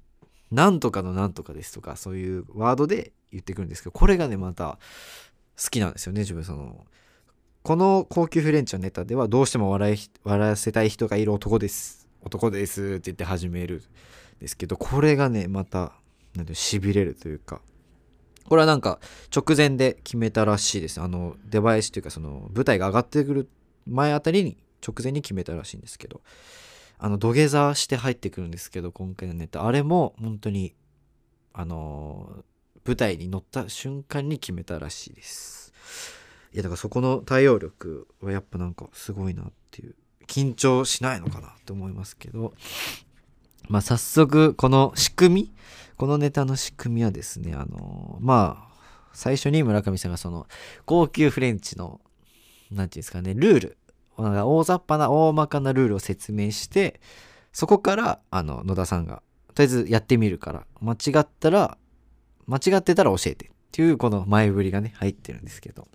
[0.50, 4.78] なんとかのなんとかですとか、そういうワードで言ってくるんですけど、これがね、また
[5.62, 6.22] 好きなんですよね。
[6.22, 6.86] 自分、その、
[7.62, 13.82] この高級フレンチのネタではどうしても笑い笑わせたい人がいる男です男ですって言って始める
[14.40, 15.92] ですけどこれがねまた
[16.34, 17.60] なんてしびれるというか。
[18.46, 19.00] これはなんか
[19.34, 21.00] 直前で決めたらしいです。
[21.00, 23.48] あの出囃子というかその舞台が上がってくる
[23.86, 26.20] 前あたりに直前に決めたらしいんですけど。
[26.98, 29.66] あの土下座して入ってくるんですけど今回のネタ。
[29.66, 30.74] あれも本当に
[31.52, 32.44] あの
[32.86, 35.72] 舞台に乗った瞬間に決めたらしいです。
[36.52, 39.94] いやだからそこの対応力はやっぱなんかすごいなっていう。
[40.26, 42.54] 緊張しないのかなって思いますけど。
[43.68, 45.52] まあ早速この仕組み
[45.96, 48.74] このネタの仕組みはですねあのまあ
[49.12, 50.46] 最初に村上さんがその
[50.84, 52.00] 高級フレンチの
[52.70, 53.78] 何て言うんですかねルール
[54.18, 57.00] なんか大雑把な大まかなルールを説明して
[57.52, 59.22] そこからあの野田さんが
[59.54, 61.78] とりあえずやってみるから間違ったら
[62.46, 65.88] 間違ってたら教えてっていうこの前振りがね入ってるんですけど。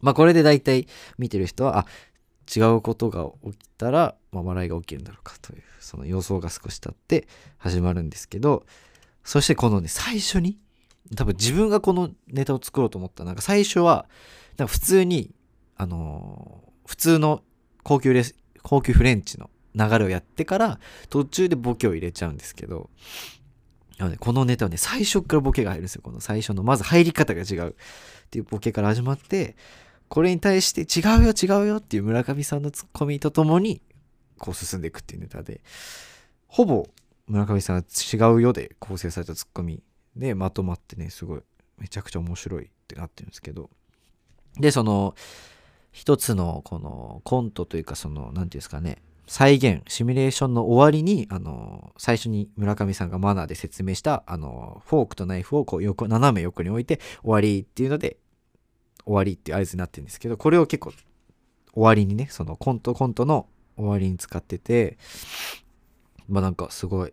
[0.00, 0.86] まあこれで大体
[1.18, 1.86] 見てる人は、あ、
[2.54, 7.26] 違うことが起きたら、まあ、笑いが起きるんだろうかという、その予想が少し経って
[7.56, 8.66] 始まるんですけど、
[9.24, 10.58] そしてこのね、最初に、
[11.16, 14.06] 多分自分がこのネタを作ろうと思ったなんか最初は、
[14.56, 15.30] なんか普通に、
[15.76, 17.42] あのー普通の
[17.82, 22.88] 高級レス、高級フレンチの流れをやってから、途中でボケを入れちゃうんですけど、
[24.20, 26.02] このネタはね、最初からボケが入るんですよ。
[26.02, 27.74] この最初の、まず入り方が違うっ
[28.30, 29.54] ていうボケから始まって、
[30.08, 33.82] これに対して違うよ違うよっていう村上さんのツッコミとともに
[34.38, 35.60] こう進んでいくっていうネタで。
[36.46, 36.88] ほぼ
[37.26, 39.82] 村上さんが違うよで構成されたツッコミ
[40.16, 41.40] でまとまってねすごい
[41.76, 43.70] めちゃくちゃ面白いってなってるんですけど。
[44.58, 45.14] でその
[45.92, 58.16] 一つのこのコントというかその何ていうんですかね再現シミュレーションの終わりにあの最初に村上さんがマナーで説明したあのフォークとナイフをこう横斜め横に置いて終わりっていうので
[59.04, 60.92] 終わりっていう合図になってるんですけどこれを結構
[61.72, 63.46] 終わりにねそのコントコントの
[63.78, 64.98] 終わりに使ってて
[66.28, 67.12] まあなんかすごい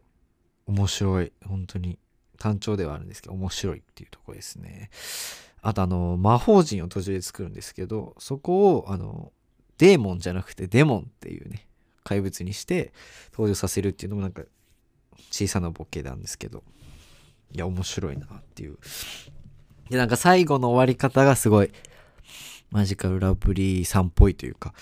[0.67, 1.97] 面白い本当に
[2.37, 4.89] 単調ではあるんですけど面白いっていうとこですね。
[5.61, 9.31] あとあの魔法陣を途中で作るんですけどそこをあの
[9.77, 11.67] デーモンじゃなくてデモンっていうね
[12.03, 12.93] 怪物にして
[13.31, 14.43] 登場させるっていうのもなんか
[15.31, 16.63] 小さなボケなんですけど
[17.51, 18.77] いや面白いなっていう。
[19.89, 21.71] で、なんか最後の終わり方がすごい、
[22.71, 24.73] マジカルラブリーさんっぽいというか、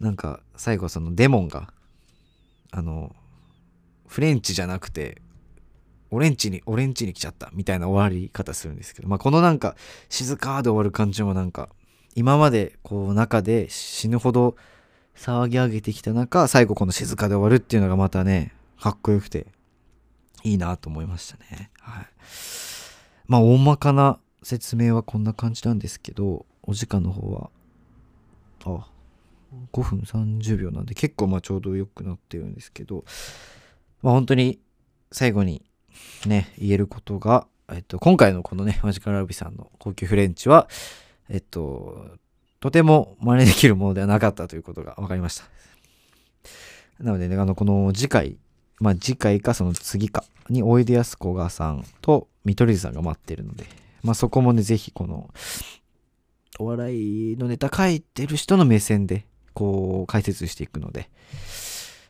[0.00, 1.72] なんか最後そのデモンが、
[2.70, 3.14] あの、
[4.06, 5.20] フレンチじゃなくて、
[6.10, 9.76] オレンジに、オレンジに来ちゃったみたいな終わり方するんですけど、まあこのなんか
[10.08, 11.68] 静かで終わる感じもなんか、
[12.16, 14.56] 今までこう中で死ぬほど
[15.14, 19.46] 騒ぎ上げてきた中、最後この静かで終わるっていうのがまたね、かっこよくて、
[20.42, 21.70] いいなと思いましたね。
[21.80, 22.06] はい。
[23.30, 27.50] まあ大まかな説明はこんな感じなんですけどお時間の方は
[28.64, 28.86] あ
[29.72, 33.04] 5分30秒なんで結構まあちょうどよくなってるんですけど
[34.02, 34.60] まあ本当に
[35.12, 35.62] 最後に
[36.26, 40.68] ね言えることが、えっと、今回のこのねマジカルラビさんの高級フレンチは
[41.28, 42.06] えっと
[42.60, 45.44] とても真似できるものではなかったということが分かりました。
[47.00, 48.36] なのでねあのこの次回
[48.78, 53.64] まあ次回かその次かにおいでやすこがさんと見取り図さんが待ってるので、
[54.02, 55.30] まあそこもね、ぜひこの、
[56.58, 59.26] お笑いのネタ書いてる人の目線で、
[59.60, 61.10] こう、解説していくので、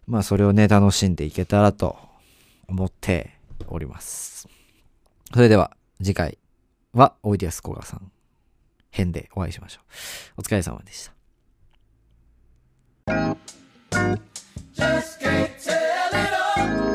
[0.06, 1.98] まあそれをね、楽しんでいけたらと
[2.68, 4.48] 思っております。
[5.34, 6.38] それでは、次回
[6.92, 8.12] は、おいでやすこがさん
[8.92, 9.80] 編でお会いしましょ
[10.36, 10.42] う。
[10.42, 11.12] お疲れ様でした。
[13.06, 13.18] ピー
[16.56, 16.89] ハン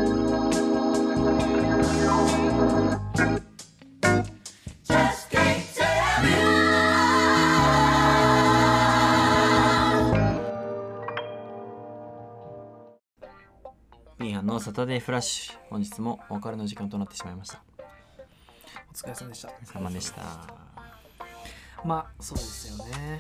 [14.56, 17.62] のサタデーフラッシュ本日もお別れの時間となってしまいました。
[18.90, 19.50] お疲れ様でした。
[19.50, 20.22] お疲れ様でした。
[21.84, 23.20] まあそうですよね。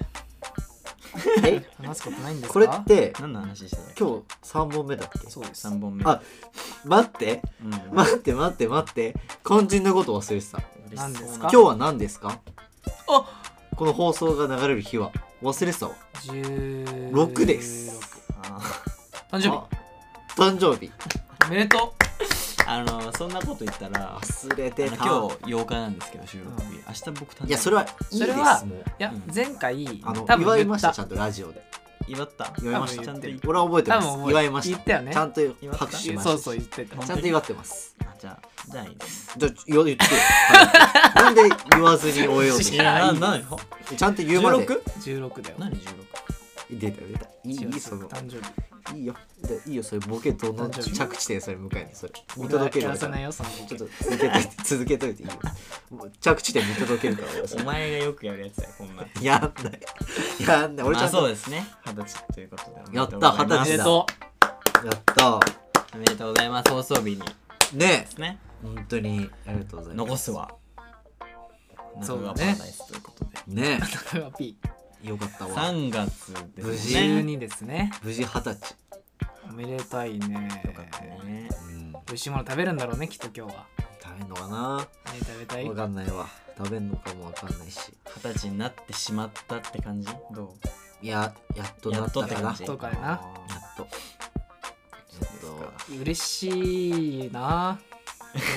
[1.44, 1.62] え？
[1.84, 2.54] 話すことないんですか？
[2.54, 3.82] これって何の話してた？
[4.00, 5.30] 今日3本目だっけ？
[5.30, 5.68] そうです。
[5.68, 6.06] 3本目。
[6.06, 6.22] あ
[6.86, 7.42] 待って。
[7.62, 7.72] うん。
[7.94, 9.16] 待って待って待って。
[9.46, 10.62] 肝心なこと忘れてた。
[10.96, 11.50] 何ですか？
[11.52, 12.40] 今日は何ですか？
[13.10, 13.42] あ！
[13.76, 15.12] この放送が流れる日は。
[15.44, 15.96] 忘れてたわ。
[16.14, 18.32] 16 6です。
[18.42, 18.62] あ
[19.34, 19.50] 誕生日。
[19.50, 19.68] あ
[20.38, 20.92] 誕生日
[21.48, 21.94] おめでと
[22.68, 25.04] あのそんなこと言ったら忘れてた。
[25.04, 27.50] あの今日8日なんですけど収録日、うん明日僕誕生日。
[27.50, 29.36] いやそれはいいですそれはもうういやうん。
[29.36, 30.72] 前回あの多分祝い言った。
[30.72, 31.62] ましたちゃんとラジオで。
[32.08, 32.54] 祝った。
[32.60, 33.04] 祝いました。
[33.04, 34.08] ちゃんと言っ俺は覚えてます。
[34.08, 34.70] 多分覚え祝いました。
[34.72, 35.14] 言ったよね。
[35.14, 36.30] ちゃんと祝った拍手しました。
[36.32, 37.06] そうそう言ってた。
[37.06, 37.96] ちゃんと祝ってます。
[38.02, 38.40] あじゃあ
[38.72, 39.34] じゃあいいです。
[39.38, 40.10] じゃあ言言ってよ、
[41.14, 41.24] はい。
[41.24, 41.42] なんで
[41.72, 43.44] 言わずに終えようとし いやたなな
[43.96, 44.66] ちゃんと言うまで。
[44.66, 44.82] 16?
[45.30, 45.56] 16だよ。
[45.60, 45.86] 何16
[46.72, 47.26] 出たよ出た。
[47.26, 48.10] いいいい16その。
[48.10, 49.16] 誕生日いいよ。
[49.42, 52.14] でいいよそれボケどの着地点それ迎えにそれ。
[52.38, 52.98] 見届けるから。
[53.00, 53.42] ちょっ
[53.80, 55.28] と続けといて続けといていい？
[55.30, 55.34] よ
[56.22, 57.64] 着地点見届けるからおれ。
[57.64, 59.04] 前がよくやるやつだよこんな。
[59.04, 59.80] んやんない。
[60.48, 60.86] やんない。
[60.86, 61.66] 俺ちゃあんとそうですね。
[61.86, 63.72] 二十歳ということでやったおめでとうございます。
[63.72, 64.06] おめでと
[64.86, 65.36] やった。
[65.36, 67.18] おめでとうございます放送日に。
[67.74, 68.08] でね。
[68.10, 68.38] すね。
[68.62, 70.08] 本当にありがとうございます。
[70.08, 70.52] 残すは
[72.02, 72.36] そうだね。
[72.36, 73.32] 中川パラダイスということで。
[73.48, 73.78] ね。
[73.78, 74.58] う 中川 P
[75.08, 75.52] よかったわ。
[75.56, 77.92] 3月です無事ね12ですね。
[78.04, 78.76] 無事二十歳。
[79.50, 80.64] おめでたいね。
[80.66, 81.50] よかったね。
[81.70, 81.92] うん。
[81.92, 83.66] 美味しいもの食べるんだろうねきっと今日は。
[84.02, 84.78] 食べんのかな？
[84.80, 84.86] ね
[85.20, 85.70] 食べたい？
[85.70, 86.28] わかんないわ。
[86.58, 87.94] 食べんのかもわかんないし。
[88.16, 90.08] 二十歳になってしまったって感じ？
[90.34, 90.56] ど
[91.02, 92.32] いややっとなったかな。
[92.34, 92.66] やっやっとって感じ？
[92.66, 93.18] とかやなあ
[93.78, 93.88] とーやっ
[95.88, 96.00] と。
[96.02, 97.80] 嬉しいな。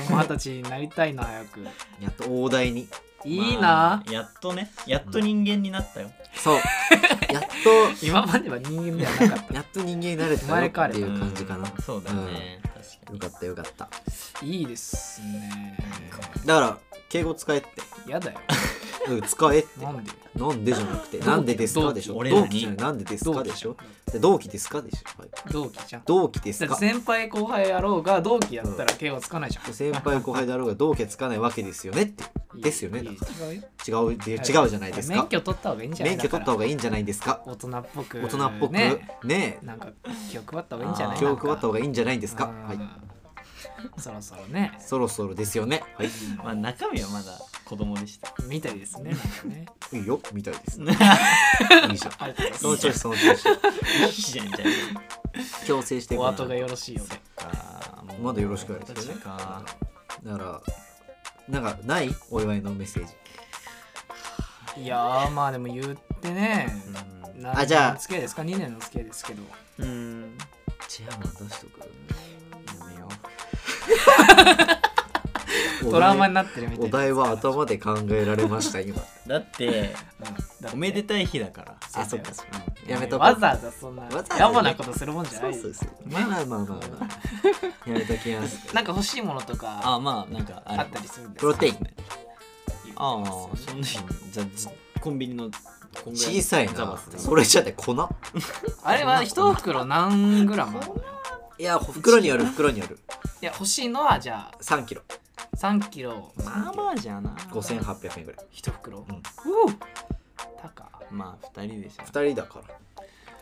[0.08, 1.64] 俺も二十歳になりたいな早く。
[2.00, 2.88] やっと大台に
[3.24, 6.10] いいな、まあやっとねやっと人間になったよ。
[6.34, 6.54] そう。
[7.32, 9.54] やっと今までは人間ではなかった。
[9.54, 11.70] やっと人間になれた生まれ変われよっていう感じかな。
[11.70, 12.60] うんそうだね。
[12.62, 13.18] 確かに。
[13.18, 13.88] よかったよかった。
[14.42, 15.76] いいですね。
[16.46, 17.68] だから敬語使えって。
[18.10, 18.38] やだよ
[19.08, 19.84] うん使えって。
[19.84, 20.10] なんで？
[20.36, 22.16] なんでじゃなくてなんでですかでしょ？
[22.16, 22.78] 俺らに同期じゃない。
[22.78, 23.76] なんでですかでしょ？
[24.12, 25.20] で同期ですかでしょ？
[25.20, 25.30] はい。
[25.52, 26.02] 同期じゃん。
[26.04, 29.72] 同期ですだってか先輩後輩やろうが同期やったら敬語つかないじゃん。
[29.74, 32.24] 先輩後輩だろうが同期はつかないわけですよねって。
[32.54, 33.00] ですよね。
[33.00, 35.16] いいだか違う違うで違うじゃないですか。
[35.16, 36.16] 免許取った方がいいんじゃない？
[36.16, 37.42] 免許取った方ががいいんじゃないですか？
[37.46, 38.20] 大人っぽく。
[38.20, 38.72] 大人っぽく。
[38.72, 39.88] ねねなんか
[40.30, 41.18] 気を配った方がいいんじゃない？
[41.18, 42.46] 気を配った方ががいいんじゃないですか？
[42.46, 42.78] うんはい
[43.98, 44.72] そろそろね。
[44.80, 45.82] そろそろですよね。
[45.96, 46.08] はい。
[46.38, 49.66] まあ中身はまだ子供でしたみたいですねなんかね。
[49.92, 50.20] いいよ。
[50.32, 50.80] みたいです。
[50.82, 52.12] いいじゃん。
[52.18, 52.60] ありがとうございます。
[52.62, 53.26] その調子その調子。
[53.26, 54.56] いいじゃんじゃ
[55.66, 57.20] 強制していくなお後がよろしいようで。
[57.38, 59.20] あもうまだよろしくないですよね。
[59.22, 59.64] 確か。
[60.24, 60.62] だから
[61.48, 62.14] なんかない？
[62.30, 64.82] お祝いのメッセージ。
[64.82, 66.74] いやーまあでも言ってね。
[67.54, 67.92] あじゃあ。
[67.92, 69.42] 年の付き合いですか？2年の付き合いですけど。
[69.78, 70.38] うん。
[70.88, 71.80] チェアマン出しとく？
[75.90, 79.00] トラウマになってるみたいお題は頭で考えられました今。
[79.00, 79.82] うだってうん。
[79.82, 79.92] だっ
[80.70, 82.60] ておめでたい日だからあそっかそっか。
[82.84, 83.28] うんやめとこう。
[83.28, 84.40] わざわざそんなわざわざね。
[84.40, 85.88] 野暮なことするもんじゃなそうそうそう。
[86.10, 86.78] まあまあまあまあま
[87.86, 87.90] あ。
[87.90, 88.58] やめときます。
[88.74, 91.76] なんか欲しいものとかあまあなんかああるったりするんですプロテイン。
[92.96, 93.24] ああ
[93.56, 93.98] そんな日
[94.32, 94.68] じゃあず
[95.00, 95.48] コンビニのこ
[96.10, 97.94] んぐら小さいなザバスでそれじゃね粉？
[98.82, 100.94] あれは一袋何グラムあるの？
[100.96, 101.02] よ
[101.58, 102.98] いや袋にある袋にある
[103.40, 105.02] いや欲しいのはじゃあ3キロ。
[105.56, 106.32] 3キロ。
[106.44, 107.30] まあまあじゃあな。
[107.50, 108.46] 5800円ぐらい。
[108.50, 108.98] 一袋？
[108.98, 109.04] うん。
[109.14, 109.22] うう
[110.60, 112.02] 高まあ二人でしょ。
[112.02, 112.74] 2人だから。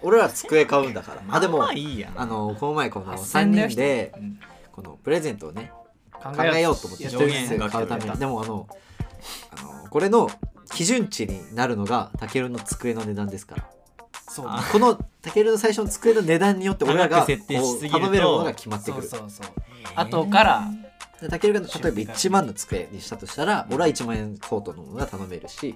[0.03, 1.22] 俺ら机買うんだから。
[1.34, 4.40] あでもまあいいやなあのこの前この8000 3円だよ人でうん
[4.72, 5.72] このプレゼントをね
[6.12, 8.09] 考考えようと思ってや一人ずつ買うために。
[8.09, 8.66] 額でもあの
[9.59, 10.28] あのこれの
[10.74, 13.70] 基準値になるのがたけるの机の値段ですから
[14.37, 14.47] そう。
[14.49, 19.30] あこのたけるの最初の机の値段によって俺らが設定しすぎるとこう頼めるものが決まってそうくるそう。
[19.30, 19.47] そう
[19.95, 20.68] 後から
[21.20, 25.74] でたけるが例えば1万の机にしたとしたら俺は1万円相当のものが頼めるし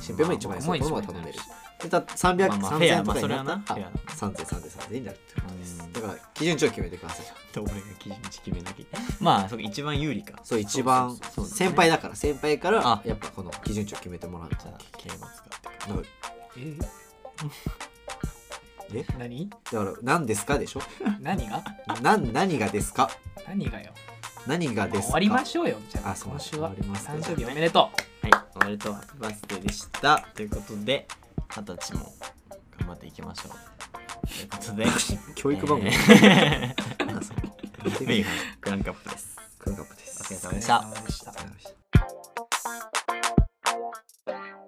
[0.00, 1.38] 新平も1万円相当のものが頼める
[1.82, 3.28] でた300、まあまあ3000フェア円とかになった。
[3.28, 3.90] ら、まあそれはなフェア。
[4.32, 5.92] 3000、3000、3000になるってことですうん。
[5.92, 7.26] だから基準値を決めてください。
[7.56, 8.84] 俺が基準値決めなきゃ
[9.20, 10.40] まあそこ一番有利か。
[10.42, 11.56] そう一番そうそうそう。
[11.56, 13.02] 先輩だから先輩からあ。
[13.04, 15.26] やっぱこの基準値を決めてもらうじゃあ敬語使っ
[15.84, 16.08] てなんか
[16.56, 16.78] え
[18.94, 19.50] え何？
[19.50, 20.82] だから何ですかでしょ？
[21.20, 21.62] 何が？
[22.02, 23.10] な何がですか？
[23.46, 23.92] 何がよ？
[24.46, 25.04] 何がですか？
[25.04, 26.10] 終わりましょうよじゃあ。
[26.12, 26.70] あ今週は。
[26.70, 27.90] 終わり誕生日おめでと
[28.22, 28.26] う。
[28.26, 30.26] はいおめでとうハッピーバースデーでした。
[30.34, 31.06] ということで
[31.56, 32.12] 二十歳も
[32.78, 33.52] 頑張っていきましょう。
[34.26, 34.86] ということで。
[35.36, 37.04] 教育番組、えー。
[37.06, 38.24] なんそれメイン
[38.60, 39.36] クランクアップです。
[39.58, 40.20] クランクップです。
[40.22, 40.78] お疲れ様でした。
[40.80, 41.74] お疲れ様でし